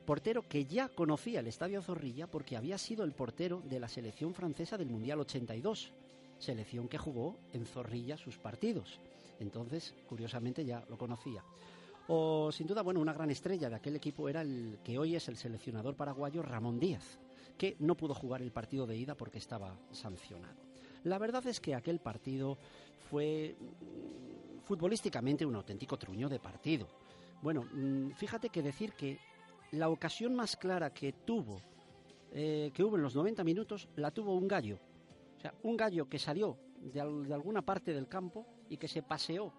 portero 0.06 0.48
que 0.48 0.66
ya 0.66 0.90
conocía 0.90 1.40
el 1.40 1.48
Estadio 1.48 1.82
Zorrilla 1.82 2.28
porque 2.28 2.58
había 2.58 2.78
sido 2.78 3.04
el 3.04 3.14
portero 3.14 3.64
de 3.66 3.80
la 3.80 3.88
selección 3.88 4.36
francesa 4.36 4.78
del 4.78 4.92
Mundial 4.92 5.20
82, 5.20 5.92
selección 6.38 6.88
que 6.88 7.00
jugó 7.00 7.40
en 7.54 7.66
Zorrilla 7.66 8.18
sus 8.18 8.38
partidos. 8.38 9.00
Entonces, 9.40 9.96
curiosamente, 10.08 10.64
ya 10.64 10.86
lo 10.88 10.98
conocía. 11.00 11.44
O, 12.08 12.52
sin 12.52 12.68
duda, 12.68 12.82
bueno, 12.82 13.00
una 13.00 13.14
gran 13.14 13.30
estrella 13.32 13.70
de 13.70 13.76
aquel 13.76 13.96
equipo 13.96 14.28
era 14.28 14.42
el 14.42 14.80
que 14.84 14.98
hoy 15.00 15.16
es 15.16 15.28
el 15.30 15.38
seleccionador 15.38 15.96
paraguayo 15.96 16.42
Ramón 16.42 16.80
Díaz, 16.80 17.18
que 17.58 17.76
no 17.80 17.96
pudo 17.96 18.14
jugar 18.14 18.42
el 18.42 18.52
partido 18.52 18.86
de 18.86 18.98
ida 18.98 19.16
porque 19.16 19.38
estaba 19.38 19.78
sancionado. 19.92 20.56
La 21.06 21.18
verdad 21.18 21.46
es 21.48 21.60
que 21.62 21.76
aquel 21.76 22.00
partido 22.00 22.58
fue 23.10 23.56
mm, 23.60 24.60
futbolísticamente 24.66 25.46
un 25.46 25.56
auténtico 25.56 25.98
truño 25.98 26.28
de 26.28 26.40
partido. 26.40 26.88
Bueno, 27.42 27.64
mm, 27.72 28.12
fíjate 28.12 28.50
que 28.50 28.62
decir 28.62 28.94
que 28.94 29.18
la 29.72 29.90
ocasión 29.90 30.36
más 30.36 30.56
clara 30.58 30.94
que 30.94 31.14
tuvo, 31.14 31.62
eh, 32.34 32.72
que 32.74 32.84
hubo 32.84 32.98
en 32.98 33.02
los 33.04 33.16
90 33.16 33.44
minutos, 33.46 33.88
la 33.96 34.12
tuvo 34.12 34.36
un 34.36 34.48
gallo. 34.48 34.78
O 35.38 35.42
sea, 35.42 35.54
un 35.64 35.78
gallo 35.78 36.08
que 36.10 36.20
salió 36.20 36.58
de, 36.82 37.00
al- 37.02 37.26
de 37.28 37.34
alguna 37.34 37.62
parte 37.62 37.94
del 37.94 38.08
campo 38.08 38.46
y 38.70 38.76
que 38.78 38.88
se 38.88 39.04
paseó 39.04 39.54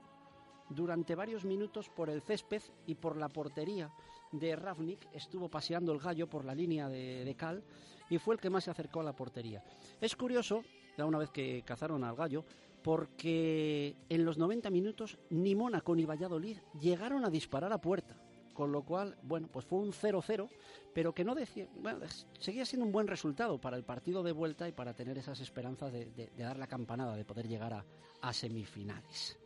durante 0.68 1.14
varios 1.14 1.44
minutos 1.44 1.88
por 1.88 2.10
el 2.10 2.22
césped 2.22 2.62
y 2.86 2.94
por 2.94 3.16
la 3.16 3.28
portería 3.28 3.90
de 4.32 4.56
Ravnik. 4.56 5.08
Estuvo 5.12 5.48
paseando 5.48 5.92
el 5.92 6.00
gallo 6.00 6.28
por 6.28 6.44
la 6.44 6.54
línea 6.54 6.88
de, 6.88 7.34
cal 7.36 7.62
y 8.10 8.18
fue 8.18 8.34
el 8.34 8.40
que 8.40 8.50
más 8.50 8.64
se 8.64 8.70
acercó 8.70 9.00
a 9.00 9.04
la 9.04 9.14
portería. 9.14 9.62
Es 10.00 10.16
curioso, 10.16 10.62
ya 10.96 11.06
una 11.06 11.18
vez 11.18 11.30
que 11.30 11.62
cazaron 11.62 12.04
al 12.04 12.16
gallo, 12.16 12.44
porque 12.82 13.96
en 14.08 14.24
los 14.24 14.36
90 14.36 14.70
minutos 14.70 15.18
ni 15.30 15.54
Mónaco 15.54 15.94
ni 15.94 16.04
Valladolid 16.04 16.58
llegaron 16.80 17.24
a 17.24 17.30
disparar 17.30 17.72
a 17.72 17.80
puerta. 17.80 18.16
Con 18.52 18.70
lo 18.70 18.84
cual, 18.84 19.16
bueno, 19.24 19.48
pues 19.50 19.66
fue 19.66 19.80
un 19.80 19.92
0-0, 19.92 20.48
pero 20.94 21.12
que 21.12 21.24
no 21.24 21.34
decía, 21.34 21.66
bueno, 21.74 22.06
seguía 22.38 22.64
siendo 22.64 22.86
un 22.86 22.92
buen 22.92 23.08
resultado 23.08 23.60
para 23.60 23.76
el 23.76 23.82
partido 23.82 24.22
de 24.22 24.30
vuelta 24.30 24.68
y 24.68 24.72
para 24.72 24.94
tener 24.94 25.18
esas 25.18 25.40
esperanzas 25.40 25.92
de 25.92 26.30
dar 26.38 26.56
la 26.56 26.68
campanada, 26.68 27.16
de 27.16 27.24
poder 27.24 27.48
llegar 27.48 27.72
a, 27.72 27.84
a 28.20 28.32
semifinales. 28.32 29.36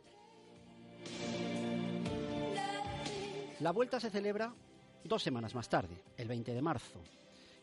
La 3.59 3.71
vuelta 3.71 3.99
se 3.99 4.09
celebra 4.09 4.53
dos 5.03 5.21
semanas 5.23 5.53
más 5.55 5.69
tarde, 5.69 6.01
el 6.17 6.27
20 6.27 6.53
de 6.53 6.61
marzo. 6.61 7.01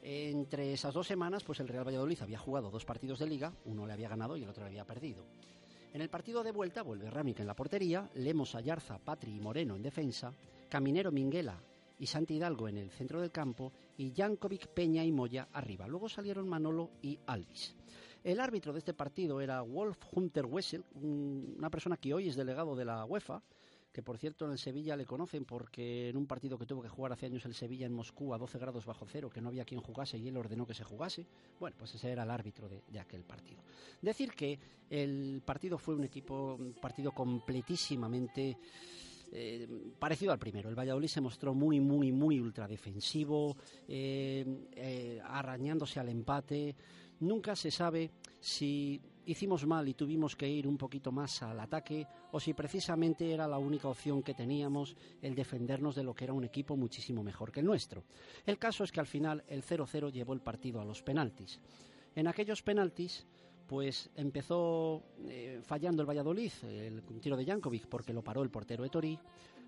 Entre 0.02 0.72
esas 0.72 0.94
dos 0.94 1.06
semanas, 1.06 1.42
pues 1.42 1.58
el 1.60 1.68
Real 1.68 1.86
Valladolid 1.86 2.20
había 2.22 2.38
jugado 2.38 2.70
dos 2.70 2.84
partidos 2.84 3.18
de 3.18 3.26
liga, 3.26 3.52
uno 3.64 3.86
le 3.86 3.92
había 3.92 4.08
ganado 4.08 4.36
y 4.36 4.42
el 4.42 4.48
otro 4.48 4.62
le 4.64 4.68
había 4.68 4.84
perdido. 4.84 5.24
En 5.92 6.02
el 6.02 6.10
partido 6.10 6.42
de 6.42 6.52
vuelta 6.52 6.82
vuelve 6.82 7.10
Ramic 7.10 7.40
en 7.40 7.46
la 7.46 7.56
portería, 7.56 8.08
Lemos 8.14 8.54
Ayarza, 8.54 8.98
Patri 8.98 9.34
y 9.36 9.40
Moreno 9.40 9.74
en 9.76 9.82
defensa, 9.82 10.32
Caminero 10.68 11.10
Minguela 11.10 11.58
y 11.98 12.06
Santi 12.06 12.34
Hidalgo 12.34 12.68
en 12.68 12.76
el 12.76 12.90
centro 12.90 13.20
del 13.20 13.30
campo 13.32 13.72
y 13.96 14.12
Jankovic, 14.14 14.66
Peña 14.68 15.02
y 15.02 15.10
Moya 15.10 15.48
arriba. 15.52 15.88
Luego 15.88 16.08
salieron 16.08 16.46
Manolo 16.48 16.90
y 17.00 17.18
Alvis. 17.26 17.74
El 18.22 18.40
árbitro 18.40 18.72
de 18.72 18.80
este 18.80 18.92
partido 18.92 19.40
era 19.40 19.62
Wolf 19.62 19.98
Hunter 20.12 20.44
Wessel, 20.44 20.84
un- 20.96 21.54
una 21.58 21.70
persona 21.70 21.96
que 21.96 22.12
hoy 22.12 22.28
es 22.28 22.36
delegado 22.36 22.76
de 22.76 22.84
la 22.84 23.04
UEFA, 23.06 23.40
que 23.96 24.02
por 24.02 24.18
cierto 24.18 24.44
en 24.44 24.50
el 24.52 24.58
Sevilla 24.58 24.94
le 24.94 25.06
conocen 25.06 25.46
porque 25.46 26.10
en 26.10 26.18
un 26.18 26.26
partido 26.26 26.58
que 26.58 26.66
tuvo 26.66 26.82
que 26.82 26.88
jugar 26.90 27.12
hace 27.12 27.24
años 27.24 27.46
el 27.46 27.54
Sevilla 27.54 27.86
en 27.86 27.94
Moscú 27.94 28.34
a 28.34 28.36
12 28.36 28.58
grados 28.58 28.84
bajo 28.84 29.06
cero, 29.10 29.30
que 29.30 29.40
no 29.40 29.48
había 29.48 29.64
quien 29.64 29.80
jugase 29.80 30.18
y 30.18 30.28
él 30.28 30.36
ordenó 30.36 30.66
que 30.66 30.74
se 30.74 30.84
jugase, 30.84 31.26
bueno, 31.58 31.74
pues 31.78 31.94
ese 31.94 32.10
era 32.10 32.24
el 32.24 32.30
árbitro 32.30 32.68
de, 32.68 32.82
de 32.88 33.00
aquel 33.00 33.24
partido. 33.24 33.62
Decir 34.02 34.32
que 34.32 34.58
el 34.90 35.40
partido 35.42 35.78
fue 35.78 35.94
un 35.94 36.04
equipo, 36.04 36.56
un 36.56 36.74
partido 36.74 37.10
completísimamente 37.12 38.58
eh, 39.38 39.68
parecido 39.98 40.32
al 40.32 40.38
primero. 40.38 40.70
El 40.70 40.74
Valladolid 40.74 41.08
se 41.08 41.20
mostró 41.20 41.52
muy, 41.52 41.78
muy, 41.78 42.10
muy 42.10 42.40
ultradefensivo, 42.40 43.54
eh, 43.86 44.66
eh, 44.72 45.20
arañándose 45.22 46.00
al 46.00 46.08
empate. 46.08 46.74
Nunca 47.20 47.54
se 47.54 47.70
sabe 47.70 48.10
si 48.40 48.98
hicimos 49.26 49.66
mal 49.66 49.86
y 49.88 49.92
tuvimos 49.92 50.36
que 50.36 50.48
ir 50.48 50.66
un 50.66 50.78
poquito 50.78 51.12
más 51.12 51.42
al 51.42 51.60
ataque 51.60 52.06
o 52.32 52.40
si 52.40 52.54
precisamente 52.54 53.30
era 53.30 53.46
la 53.46 53.58
única 53.58 53.88
opción 53.88 54.22
que 54.22 54.32
teníamos 54.32 54.96
el 55.20 55.34
defendernos 55.34 55.94
de 55.96 56.04
lo 56.04 56.14
que 56.14 56.24
era 56.24 56.32
un 56.32 56.44
equipo 56.44 56.74
muchísimo 56.74 57.22
mejor 57.22 57.52
que 57.52 57.60
el 57.60 57.66
nuestro. 57.66 58.04
El 58.46 58.56
caso 58.56 58.84
es 58.84 58.92
que 58.92 59.00
al 59.00 59.06
final 59.06 59.44
el 59.48 59.62
0-0 59.62 60.10
llevó 60.12 60.32
el 60.32 60.40
partido 60.40 60.80
a 60.80 60.84
los 60.86 61.02
penaltis. 61.02 61.60
En 62.14 62.26
aquellos 62.26 62.62
penaltis 62.62 63.26
pues 63.66 64.10
empezó 64.16 65.02
eh, 65.28 65.60
fallando 65.62 66.02
el 66.02 66.08
Valladolid, 66.08 66.52
el 66.62 67.02
tiro 67.20 67.36
de 67.36 67.44
Jankovic 67.44 67.86
porque 67.86 68.12
lo 68.12 68.22
paró 68.22 68.42
el 68.42 68.50
portero 68.50 68.84
Etori, 68.84 69.18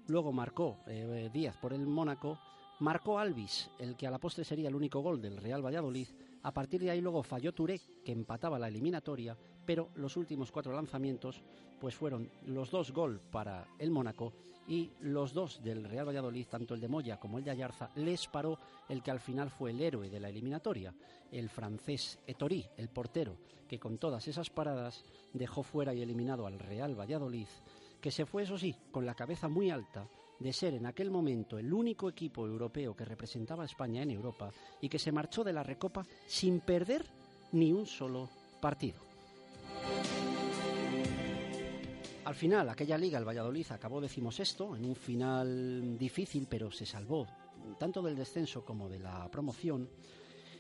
luego 0.06 0.32
marcó 0.32 0.78
eh, 0.86 1.30
Díaz 1.32 1.56
por 1.56 1.72
el 1.72 1.86
Mónaco, 1.86 2.38
marcó 2.80 3.18
Alvis, 3.18 3.70
el 3.78 3.96
que 3.96 4.06
a 4.06 4.10
la 4.10 4.18
postre 4.18 4.44
sería 4.44 4.68
el 4.68 4.74
único 4.74 5.00
gol 5.00 5.20
del 5.20 5.36
Real 5.36 5.64
Valladolid, 5.64 6.08
A 6.42 6.52
partir 6.52 6.80
de 6.80 6.90
ahí 6.90 7.00
luego 7.00 7.22
falló 7.22 7.52
Touré, 7.52 7.80
que 8.04 8.12
empataba 8.12 8.58
la 8.58 8.68
eliminatoria, 8.68 9.36
pero 9.66 9.90
los 9.96 10.16
últimos 10.16 10.52
cuatro 10.52 10.72
lanzamientos 10.72 11.42
pues 11.80 11.94
fueron 11.94 12.30
los 12.46 12.70
dos 12.70 12.92
gol 12.92 13.20
para 13.30 13.66
el 13.78 13.90
Mónaco 13.90 14.32
y 14.66 14.90
los 15.00 15.32
dos 15.32 15.62
del 15.62 15.84
Real 15.84 16.06
Valladolid, 16.06 16.46
tanto 16.46 16.74
el 16.74 16.80
de 16.80 16.88
Moya 16.88 17.18
como 17.18 17.38
el 17.38 17.44
de 17.44 17.50
Ayarza, 17.50 17.90
les 17.96 18.26
paró 18.26 18.58
el 18.88 19.02
que 19.02 19.10
al 19.10 19.20
final 19.20 19.50
fue 19.50 19.70
el 19.70 19.80
héroe 19.80 20.10
de 20.10 20.20
la 20.20 20.28
eliminatoria, 20.28 20.94
el 21.32 21.48
francés 21.48 22.18
Etori, 22.26 22.66
el 22.76 22.88
portero, 22.88 23.36
que 23.66 23.78
con 23.78 23.98
todas 23.98 24.28
esas 24.28 24.50
paradas 24.50 25.04
dejó 25.32 25.62
fuera 25.62 25.94
y 25.94 26.02
eliminado 26.02 26.46
al 26.46 26.58
Real 26.58 26.98
Valladolid, 26.98 27.48
que 28.00 28.10
se 28.10 28.26
fue, 28.26 28.42
eso 28.42 28.58
sí, 28.58 28.76
con 28.92 29.06
la 29.06 29.14
cabeza 29.14 29.48
muy 29.48 29.70
alta 29.70 30.06
de 30.38 30.52
ser 30.52 30.74
en 30.74 30.86
aquel 30.86 31.10
momento 31.10 31.58
el 31.58 31.72
único 31.72 32.08
equipo 32.08 32.46
europeo 32.46 32.94
que 32.94 33.04
representaba 33.04 33.62
a 33.62 33.66
España 33.66 34.02
en 34.02 34.10
Europa 34.10 34.50
y 34.80 34.88
que 34.88 34.98
se 34.98 35.12
marchó 35.12 35.42
de 35.44 35.52
la 35.52 35.62
Recopa 35.62 36.06
sin 36.26 36.60
perder 36.60 37.04
ni 37.52 37.72
un 37.72 37.86
solo 37.86 38.28
partido. 38.60 39.08
Al 42.24 42.34
final, 42.34 42.68
aquella 42.68 42.98
liga, 42.98 43.18
el 43.18 43.26
Valladolid 43.26 43.66
acabó 43.70 44.02
decimosexto, 44.02 44.76
en 44.76 44.84
un 44.84 44.94
final 44.94 45.96
difícil, 45.96 46.46
pero 46.48 46.70
se 46.70 46.84
salvó 46.84 47.26
tanto 47.78 48.02
del 48.02 48.16
descenso 48.16 48.64
como 48.64 48.88
de 48.88 48.98
la 48.98 49.28
promoción. 49.30 49.88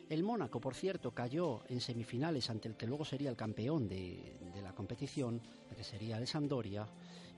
El 0.08 0.22
Mónaco, 0.22 0.58
por 0.58 0.74
cierto, 0.74 1.10
cayó 1.10 1.62
en 1.68 1.82
semifinales 1.82 2.48
ante 2.48 2.68
el 2.68 2.76
que 2.76 2.86
luego 2.86 3.04
sería 3.04 3.28
el 3.28 3.36
campeón 3.36 3.88
de, 3.88 4.38
la 4.62 4.72
competición, 4.72 5.40
que 5.76 5.84
sería 5.84 6.18
el. 6.18 6.88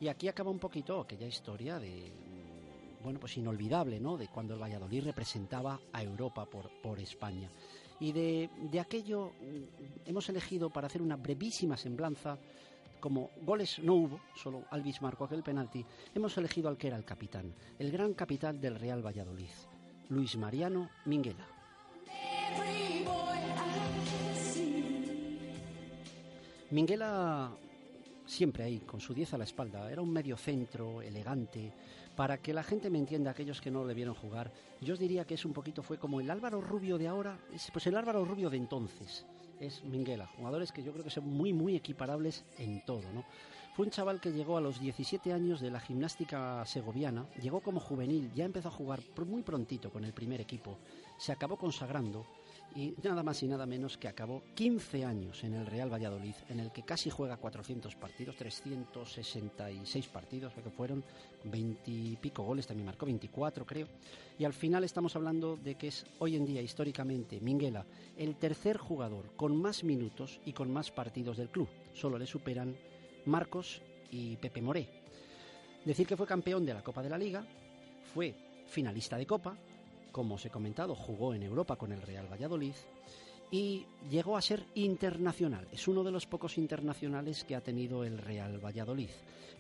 Y 0.01 0.07
aquí 0.07 0.29
acaba 0.29 0.51
un 0.51 0.61
poquito 0.61 1.01
aquella 1.01 1.27
historia 1.27 1.81
de, 1.81 2.13
bueno, 3.03 3.19
pues 3.19 3.37
inolvidable, 3.37 3.99
¿no? 3.99 4.17
De 4.17 4.29
cuando 4.29 4.55
el 4.55 4.63
Valladolid 4.63 5.05
representaba 5.05 5.81
a 5.93 6.03
Europa 6.03 6.47
por, 6.47 6.71
por 6.81 7.01
España. 7.01 7.51
Y 7.99 8.13
de, 8.13 8.49
de 8.71 8.81
aquello 8.81 9.33
mm, 9.41 10.09
hemos 10.09 10.29
elegido 10.29 10.71
para 10.71 10.87
hacer 10.87 11.03
una 11.03 11.17
brevísima 11.17 11.77
semblanza 11.77 12.39
como 13.01 13.31
goles 13.43 13.79
no 13.79 13.95
hubo, 13.95 14.21
solo 14.37 14.65
Alvis 14.71 15.03
marcó 15.03 15.25
aquel 15.25 15.43
penalti, 15.43 15.85
hemos 16.15 16.37
elegido 16.37 16.69
al 16.69 16.77
que 16.77 16.89
era 16.89 16.99
el 16.99 17.05
capitán, 17.05 17.53
el 17.79 17.91
gran 17.91 18.13
capitán 18.13 18.61
del 18.61 18.77
Real 18.77 19.05
Valladolid, 19.05 19.49
Luis 20.11 20.37
Mariano 20.37 20.91
Minguela. 21.07 21.60
Minguela 26.71 27.51
siempre 28.27 28.63
ahí, 28.63 28.79
con 28.81 29.01
su 29.01 29.13
10 29.13 29.35
a 29.35 29.39
la 29.39 29.45
espalda, 29.45 29.91
era 29.91 30.03
un 30.03 30.13
medio 30.13 30.37
centro, 30.37 31.03
elegante. 31.03 31.73
Para 32.15 32.39
que 32.39 32.55
la 32.55 32.63
gente 32.63 32.91
me 32.91 32.99
entienda, 32.99 33.33
aquellos 33.33 33.61
que 33.61 33.71
no 33.71 33.85
le 33.85 33.93
vieron 33.93 34.15
jugar, 34.15 34.53
yo 34.81 34.95
os 34.95 35.01
diría 35.01 35.25
que 35.25 35.35
es 35.35 35.45
un 35.45 35.53
poquito, 35.53 35.83
fue 35.83 35.99
como 35.99 36.21
el 36.21 36.31
Álvaro 36.31 36.61
Rubio 36.61 36.97
de 36.97 37.09
ahora, 37.09 37.39
es, 37.53 37.71
pues 37.73 37.87
el 37.89 37.97
Álvaro 37.97 38.25
Rubio 38.25 38.51
de 38.51 38.57
entonces, 38.57 39.27
es 39.59 39.83
Minguela. 39.85 40.29
Jugadores 40.29 40.71
que 40.71 40.83
yo 40.83 40.93
creo 40.93 41.05
que 41.05 41.11
son 41.11 41.29
muy, 41.29 41.53
muy 41.53 41.75
equiparables 41.75 42.45
en 42.59 42.85
todo. 42.85 43.03
Fue 43.75 43.87
un 43.87 43.91
chaval 43.91 44.21
que 44.21 44.33
llegó 44.33 44.57
a 44.57 44.61
los 44.61 44.81
17 44.81 45.33
años 45.33 45.61
de 45.61 45.71
la 45.71 45.81
gimnástica 45.81 46.65
segoviana, 46.67 47.27
llegó 47.43 47.61
como 47.61 47.81
juvenil, 47.81 48.31
ya 48.33 48.45
empezó 48.45 48.69
a 48.69 48.73
jugar 48.73 49.01
muy 49.27 49.43
prontito 49.43 49.91
con 49.91 50.05
el 50.05 50.13
primer 50.13 50.41
equipo, 50.41 50.79
se 51.19 51.33
acabó 51.33 51.57
consagrando 51.57 52.27
y 52.75 52.95
nada 53.03 53.23
más 53.23 53.43
y 53.43 53.49
nada 53.49 53.67
menos 53.67 53.97
que 53.99 54.09
acabó 54.09 54.43
15 54.55 55.05
años 55.05 55.43
en 55.45 55.55
el 55.55 55.67
Real 55.67 55.93
Valladolid, 55.93 56.35
en 56.49 56.61
el 56.61 56.71
que 56.71 56.83
casi 56.83 57.11
juega 57.11 57.37
400 57.37 57.95
partidos, 57.97 58.37
366 58.37 60.09
partidos, 60.09 60.53
que 60.53 60.71
fueron 60.71 61.03
20 61.45 61.91
y 61.91 62.17
pico 62.17 62.43
goles, 62.43 62.67
también 62.67 62.87
marcó 62.87 63.07
24 63.07 63.67
creo, 63.67 63.89
y 64.39 64.45
al 64.45 64.53
final 64.53 64.85
estamos 64.85 65.17
hablando 65.17 65.57
de 65.57 65.75
que 65.75 65.89
es 65.89 66.07
hoy 66.19 66.37
en 66.37 66.47
día 66.47 66.63
históricamente 66.63 67.41
Minguela 67.41 67.85
el 68.17 68.37
tercer 68.37 68.77
jugador 68.77 69.33
con 69.37 69.57
más 69.57 69.85
minutos 69.85 70.41
y 70.45 70.53
con 70.53 70.73
más 70.73 70.91
partidos 70.91 71.37
del 71.37 71.49
club, 71.49 71.69
solo 71.95 72.19
le 72.19 72.27
superan 72.27 72.77
Marcos 73.27 73.83
y 74.11 74.37
Pepe 74.37 74.63
Moré. 74.63 74.89
Decir 75.85 76.07
que 76.07 76.17
fue 76.17 76.27
campeón 76.27 76.65
de 76.65 76.75
la 76.75 76.83
Copa 76.83 77.03
de 77.03 77.11
la 77.11 77.19
Liga, 77.19 77.45
fue 78.13 78.35
finalista 78.67 79.17
de 79.17 79.27
Copa, 79.27 79.57
como 80.11 80.35
os 80.35 80.45
he 80.45 80.51
comentado, 80.51 80.95
jugó 80.95 81.35
en 81.35 81.43
Europa 81.43 81.77
con 81.77 81.93
el 81.93 82.03
Real 82.03 82.31
Valladolid 82.31 82.75
y 83.51 83.85
llegó 84.09 84.37
a 84.37 84.43
ser 84.43 84.65
internacional. 84.75 85.67
Es 85.73 85.89
uno 85.89 86.05
de 86.05 86.13
los 86.13 86.27
pocos 86.27 86.59
internacionales 86.59 87.45
que 87.45 87.57
ha 87.57 87.61
tenido 87.61 88.05
el 88.05 88.19
Real 88.19 88.65
Valladolid. 88.65 89.11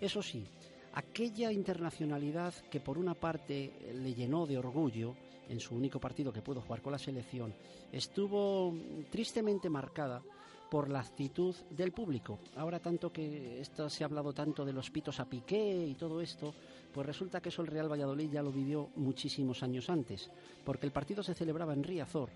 Eso 0.01 0.23
sí, 0.23 0.47
aquella 0.95 1.51
internacionalidad 1.53 2.55
que 2.71 2.81
por 2.81 2.99
una 2.99 3.15
parte 3.15 3.73
le 3.95 4.15
llenó 4.15 4.47
de 4.47 4.59
orgullo 4.59 5.15
en 5.49 5.59
su 5.59 5.75
único 5.75 5.99
partido 5.99 6.33
que 6.33 6.43
pudo 6.43 6.61
jugar 6.61 6.81
con 6.81 6.93
la 6.93 6.99
selección, 6.99 7.53
estuvo 7.91 8.73
tristemente 9.11 9.69
marcada 9.69 10.23
por 10.71 10.89
la 10.89 11.01
actitud 11.01 11.55
del 11.71 11.93
público. 11.93 12.39
Ahora 12.57 12.79
tanto 12.79 13.13
que 13.13 13.61
esto 13.61 13.91
se 13.91 14.05
ha 14.05 14.07
hablado 14.07 14.33
tanto 14.33 14.65
de 14.65 14.73
los 14.73 14.91
pitos 14.91 15.19
a 15.19 15.25
Piqué 15.25 15.87
y 15.87 15.95
todo 15.97 16.21
esto, 16.21 16.55
pues 16.95 17.07
resulta 17.07 17.41
que 17.41 17.49
eso 17.49 17.63
el 17.63 17.69
Real 17.69 17.91
Valladolid 17.91 18.31
ya 18.31 18.43
lo 18.43 18.53
vivió 18.53 18.89
muchísimos 18.97 19.63
años 19.63 19.91
antes, 19.91 20.31
porque 20.65 20.87
el 20.87 20.93
partido 20.93 21.23
se 21.23 21.35
celebraba 21.35 21.75
en 21.75 21.83
Riazor. 21.83 22.31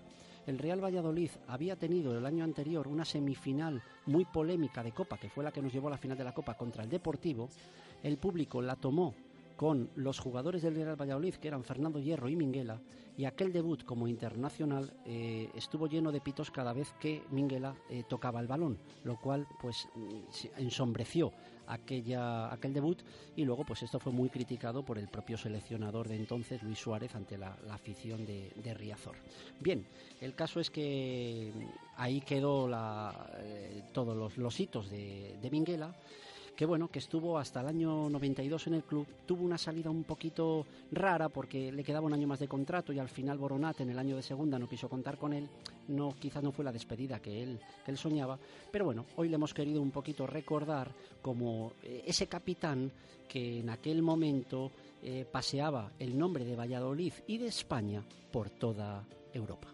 El 0.45 0.59
Real 0.59 0.83
Valladolid 0.83 1.31
había 1.47 1.75
tenido 1.75 2.15
el 2.15 2.25
año 2.25 2.43
anterior 2.43 2.87
una 2.87 3.05
semifinal 3.05 3.81
muy 4.05 4.25
polémica 4.25 4.83
de 4.83 4.91
Copa, 4.91 5.17
que 5.17 5.29
fue 5.29 5.43
la 5.43 5.51
que 5.51 5.61
nos 5.61 5.73
llevó 5.73 5.87
a 5.87 5.91
la 5.91 5.97
final 5.97 6.17
de 6.17 6.23
la 6.23 6.33
Copa 6.33 6.55
contra 6.55 6.83
el 6.83 6.89
Deportivo. 6.89 7.49
El 8.03 8.17
público 8.17 8.61
la 8.61 8.75
tomó 8.75 9.15
con 9.55 9.89
los 9.95 10.19
jugadores 10.19 10.61
del 10.61 10.75
Real 10.75 10.99
Valladolid, 10.99 11.35
que 11.35 11.47
eran 11.47 11.63
Fernando 11.63 11.99
Hierro 11.99 12.29
y 12.29 12.35
Minguela, 12.35 12.81
y 13.17 13.25
aquel 13.25 13.53
debut 13.53 13.83
como 13.85 14.07
internacional 14.07 14.91
eh, 15.05 15.49
estuvo 15.55 15.87
lleno 15.87 16.11
de 16.11 16.19
pitos 16.19 16.51
cada 16.51 16.73
vez 16.73 16.93
que 16.99 17.23
Minguela 17.31 17.75
eh, 17.89 18.03
tocaba 18.07 18.41
el 18.41 18.47
balón, 18.47 18.77
lo 19.03 19.19
cual 19.19 19.47
pues 19.61 19.87
ensombreció 20.57 21.31
aquella, 21.67 22.51
aquel 22.51 22.73
debut 22.73 23.01
y 23.35 23.45
luego 23.45 23.63
pues 23.63 23.83
esto 23.83 23.99
fue 23.99 24.11
muy 24.11 24.29
criticado 24.29 24.83
por 24.83 24.97
el 24.97 25.07
propio 25.07 25.37
seleccionador 25.37 26.07
de 26.09 26.15
entonces, 26.15 26.61
Luis 26.61 26.79
Suárez, 26.79 27.15
ante 27.15 27.37
la, 27.37 27.57
afición 27.69 28.25
de, 28.25 28.73
Riazor. 28.73 29.15
Bien, 29.61 29.85
el 30.19 30.35
caso 30.35 30.59
es 30.59 30.69
que 30.69 31.53
ahí 31.95 32.19
quedó 32.21 32.69
eh, 33.39 33.83
todos 33.93 34.15
los, 34.15 34.37
los 34.37 34.59
hitos 34.59 34.89
de, 34.89 35.37
de 35.41 35.49
Minguela 35.49 35.95
que 36.55 36.65
bueno, 36.65 36.87
que 36.87 36.99
estuvo 36.99 37.37
hasta 37.37 37.61
el 37.61 37.67
año 37.67 38.09
92 38.09 38.67
en 38.67 38.73
el 38.75 38.83
club, 38.83 39.05
tuvo 39.25 39.43
una 39.43 39.57
salida 39.57 39.89
un 39.89 40.03
poquito 40.03 40.65
rara 40.91 41.29
porque 41.29 41.71
le 41.71 41.83
quedaba 41.83 42.05
un 42.05 42.13
año 42.13 42.27
más 42.27 42.39
de 42.39 42.47
contrato 42.47 42.93
y 42.93 42.99
al 42.99 43.09
final 43.09 43.37
Boronat 43.37 43.81
en 43.81 43.89
el 43.89 43.99
año 43.99 44.15
de 44.15 44.23
segunda 44.23 44.57
no 44.57 44.69
quiso 44.69 44.87
contar 44.87 45.17
con 45.17 45.33
él, 45.33 45.49
no 45.89 46.15
quizás 46.19 46.43
no 46.43 46.51
fue 46.51 46.65
la 46.65 46.71
despedida 46.71 47.19
que 47.19 47.43
él, 47.43 47.59
que 47.83 47.91
él 47.91 47.97
soñaba, 47.97 48.39
pero 48.71 48.85
bueno, 48.85 49.05
hoy 49.17 49.29
le 49.29 49.35
hemos 49.35 49.53
querido 49.53 49.81
un 49.81 49.91
poquito 49.91 50.25
recordar 50.25 50.91
como 51.21 51.73
eh, 51.83 52.03
ese 52.05 52.27
capitán 52.27 52.91
que 53.27 53.59
en 53.59 53.69
aquel 53.69 54.01
momento 54.01 54.71
eh, 55.03 55.25
paseaba 55.29 55.91
el 55.99 56.17
nombre 56.17 56.45
de 56.45 56.55
Valladolid 56.55 57.13
y 57.27 57.37
de 57.37 57.47
España 57.47 58.03
por 58.31 58.49
toda 58.49 59.03
Europa. 59.33 59.67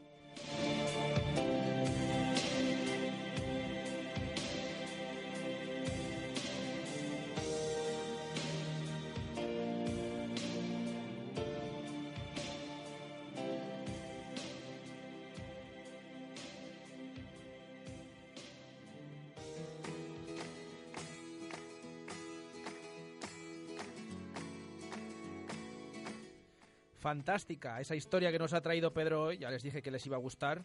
Fantástica 27.16 27.82
esa 27.82 27.94
historia 27.94 28.32
que 28.32 28.40
nos 28.40 28.54
ha 28.54 28.62
traído 28.62 28.94
Pedro 28.94 29.24
hoy, 29.24 29.38
ya 29.38 29.50
les 29.50 29.62
dije 29.62 29.82
que 29.82 29.92
les 29.92 30.06
iba 30.06 30.16
a 30.16 30.20
gustar. 30.20 30.64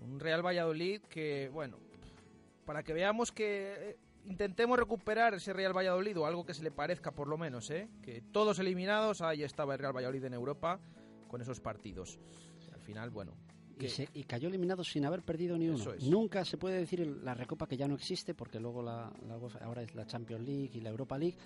Un 0.00 0.18
Real 0.18 0.44
Valladolid 0.44 1.00
que, 1.02 1.48
bueno, 1.52 1.78
para 2.64 2.82
que 2.82 2.92
veamos 2.92 3.30
que 3.30 3.90
eh, 3.90 3.96
intentemos 4.24 4.76
recuperar 4.76 5.34
ese 5.34 5.52
Real 5.52 5.72
Valladolid 5.76 6.18
o 6.18 6.26
algo 6.26 6.44
que 6.44 6.54
se 6.54 6.64
le 6.64 6.72
parezca 6.72 7.12
por 7.12 7.28
lo 7.28 7.38
menos, 7.38 7.70
¿eh? 7.70 7.88
Que 8.02 8.20
todos 8.20 8.58
eliminados, 8.58 9.22
ahí 9.22 9.44
estaba 9.44 9.74
el 9.74 9.78
Real 9.78 9.94
Valladolid 9.96 10.24
en 10.24 10.34
Europa 10.34 10.80
con 11.28 11.40
esos 11.40 11.60
partidos. 11.60 12.18
Al 12.74 12.80
final, 12.80 13.10
bueno, 13.10 13.34
Y, 13.76 13.78
que- 13.78 13.88
se- 13.88 14.08
y 14.12 14.24
cayó 14.24 14.48
eliminado 14.48 14.82
sin 14.82 15.04
haber 15.04 15.22
perdido 15.22 15.56
ni 15.56 15.68
uno. 15.68 15.92
Es. 15.92 16.02
Nunca 16.02 16.44
se 16.44 16.58
puede 16.58 16.78
decir 16.80 17.06
la 17.22 17.32
Recopa 17.34 17.68
que 17.68 17.76
ya 17.76 17.86
no 17.86 17.94
existe, 17.94 18.34
porque 18.34 18.58
luego 18.58 18.82
la, 18.82 19.12
la 19.28 19.38
UEFA 19.38 19.60
ahora 19.64 19.82
es 19.82 19.94
la 19.94 20.04
Champions 20.04 20.44
League 20.44 20.70
y 20.74 20.80
la 20.80 20.90
Europa 20.90 21.16
League. 21.16 21.36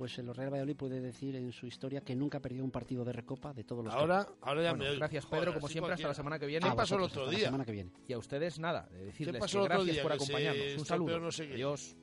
Pues 0.00 0.18
el 0.18 0.34
Real 0.34 0.48
Valladolid 0.50 0.76
puede 0.76 0.98
decir 0.98 1.36
en 1.36 1.52
su 1.52 1.66
historia 1.66 2.00
que 2.00 2.16
nunca 2.16 2.38
ha 2.38 2.40
perdido 2.40 2.64
un 2.64 2.70
partido 2.70 3.04
de 3.04 3.12
Recopa 3.12 3.52
de 3.52 3.64
todos 3.64 3.84
los 3.84 3.92
Ahora, 3.92 4.26
ahora 4.40 4.62
ya 4.62 4.70
Bueno, 4.70 4.92
me 4.92 4.96
gracias 4.96 5.26
Joder, 5.26 5.40
Pedro, 5.40 5.54
como 5.56 5.68
siempre, 5.68 5.92
hasta 5.92 6.08
la 6.08 6.14
semana 6.14 6.38
que 6.38 6.46
viene. 6.46 6.66
¿Qué 6.66 6.74
pasó 6.74 6.96
el 6.96 7.02
otro 7.02 7.26
la 7.26 7.30
día? 7.32 7.44
semana 7.44 7.66
que 7.66 7.72
viene. 7.72 7.90
Y 8.08 8.14
a 8.14 8.18
ustedes 8.18 8.58
nada, 8.58 8.88
de 8.90 9.04
decirles 9.04 9.38
pasó 9.38 9.58
que 9.58 9.66
el 9.66 9.72
otro 9.72 9.84
gracias 9.84 9.94
día? 9.94 10.02
por 10.02 10.12
Que 10.12 10.16
acompañarnos. 10.16 10.78
Un 10.78 10.86
saludo. 10.86 11.20
no 11.20 11.30
sé 11.30 11.48
qué. 11.48 11.52
Adiós. 11.52 11.96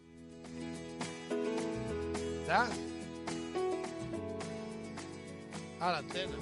¿Está? 2.42 2.68
A 5.80 5.92
la 5.94 5.98
antena. 5.98 6.38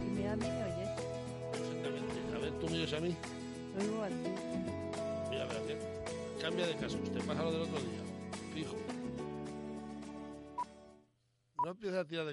¿Y 0.00 0.10
me, 0.10 0.26
a 0.26 0.36
mí 0.36 0.46
me 0.46 0.64
oyes? 0.64 0.88
Exactamente. 1.52 2.34
A 2.34 2.38
ver, 2.38 2.50
tú 2.52 2.60
¿Tú 2.60 2.72
me 2.72 2.78
oyes 2.78 2.92
a 2.94 3.00
mí? 3.00 3.14
Oigo 3.78 4.02
a 4.04 4.08
ti. 4.08 4.14
Mira, 5.28 5.44
Beatriz, 5.44 5.76
cambia 6.40 6.66
de 6.66 6.76
caso. 6.76 6.96
Te 6.96 7.20
pasa 7.20 7.42
lo 7.42 7.52
del 7.52 7.60
otro 7.60 7.78
día. 7.80 8.00
Fijo. 8.54 8.93
Empieces 11.74 11.98
a 11.98 12.04
tirar 12.04 12.24
de 12.24 12.32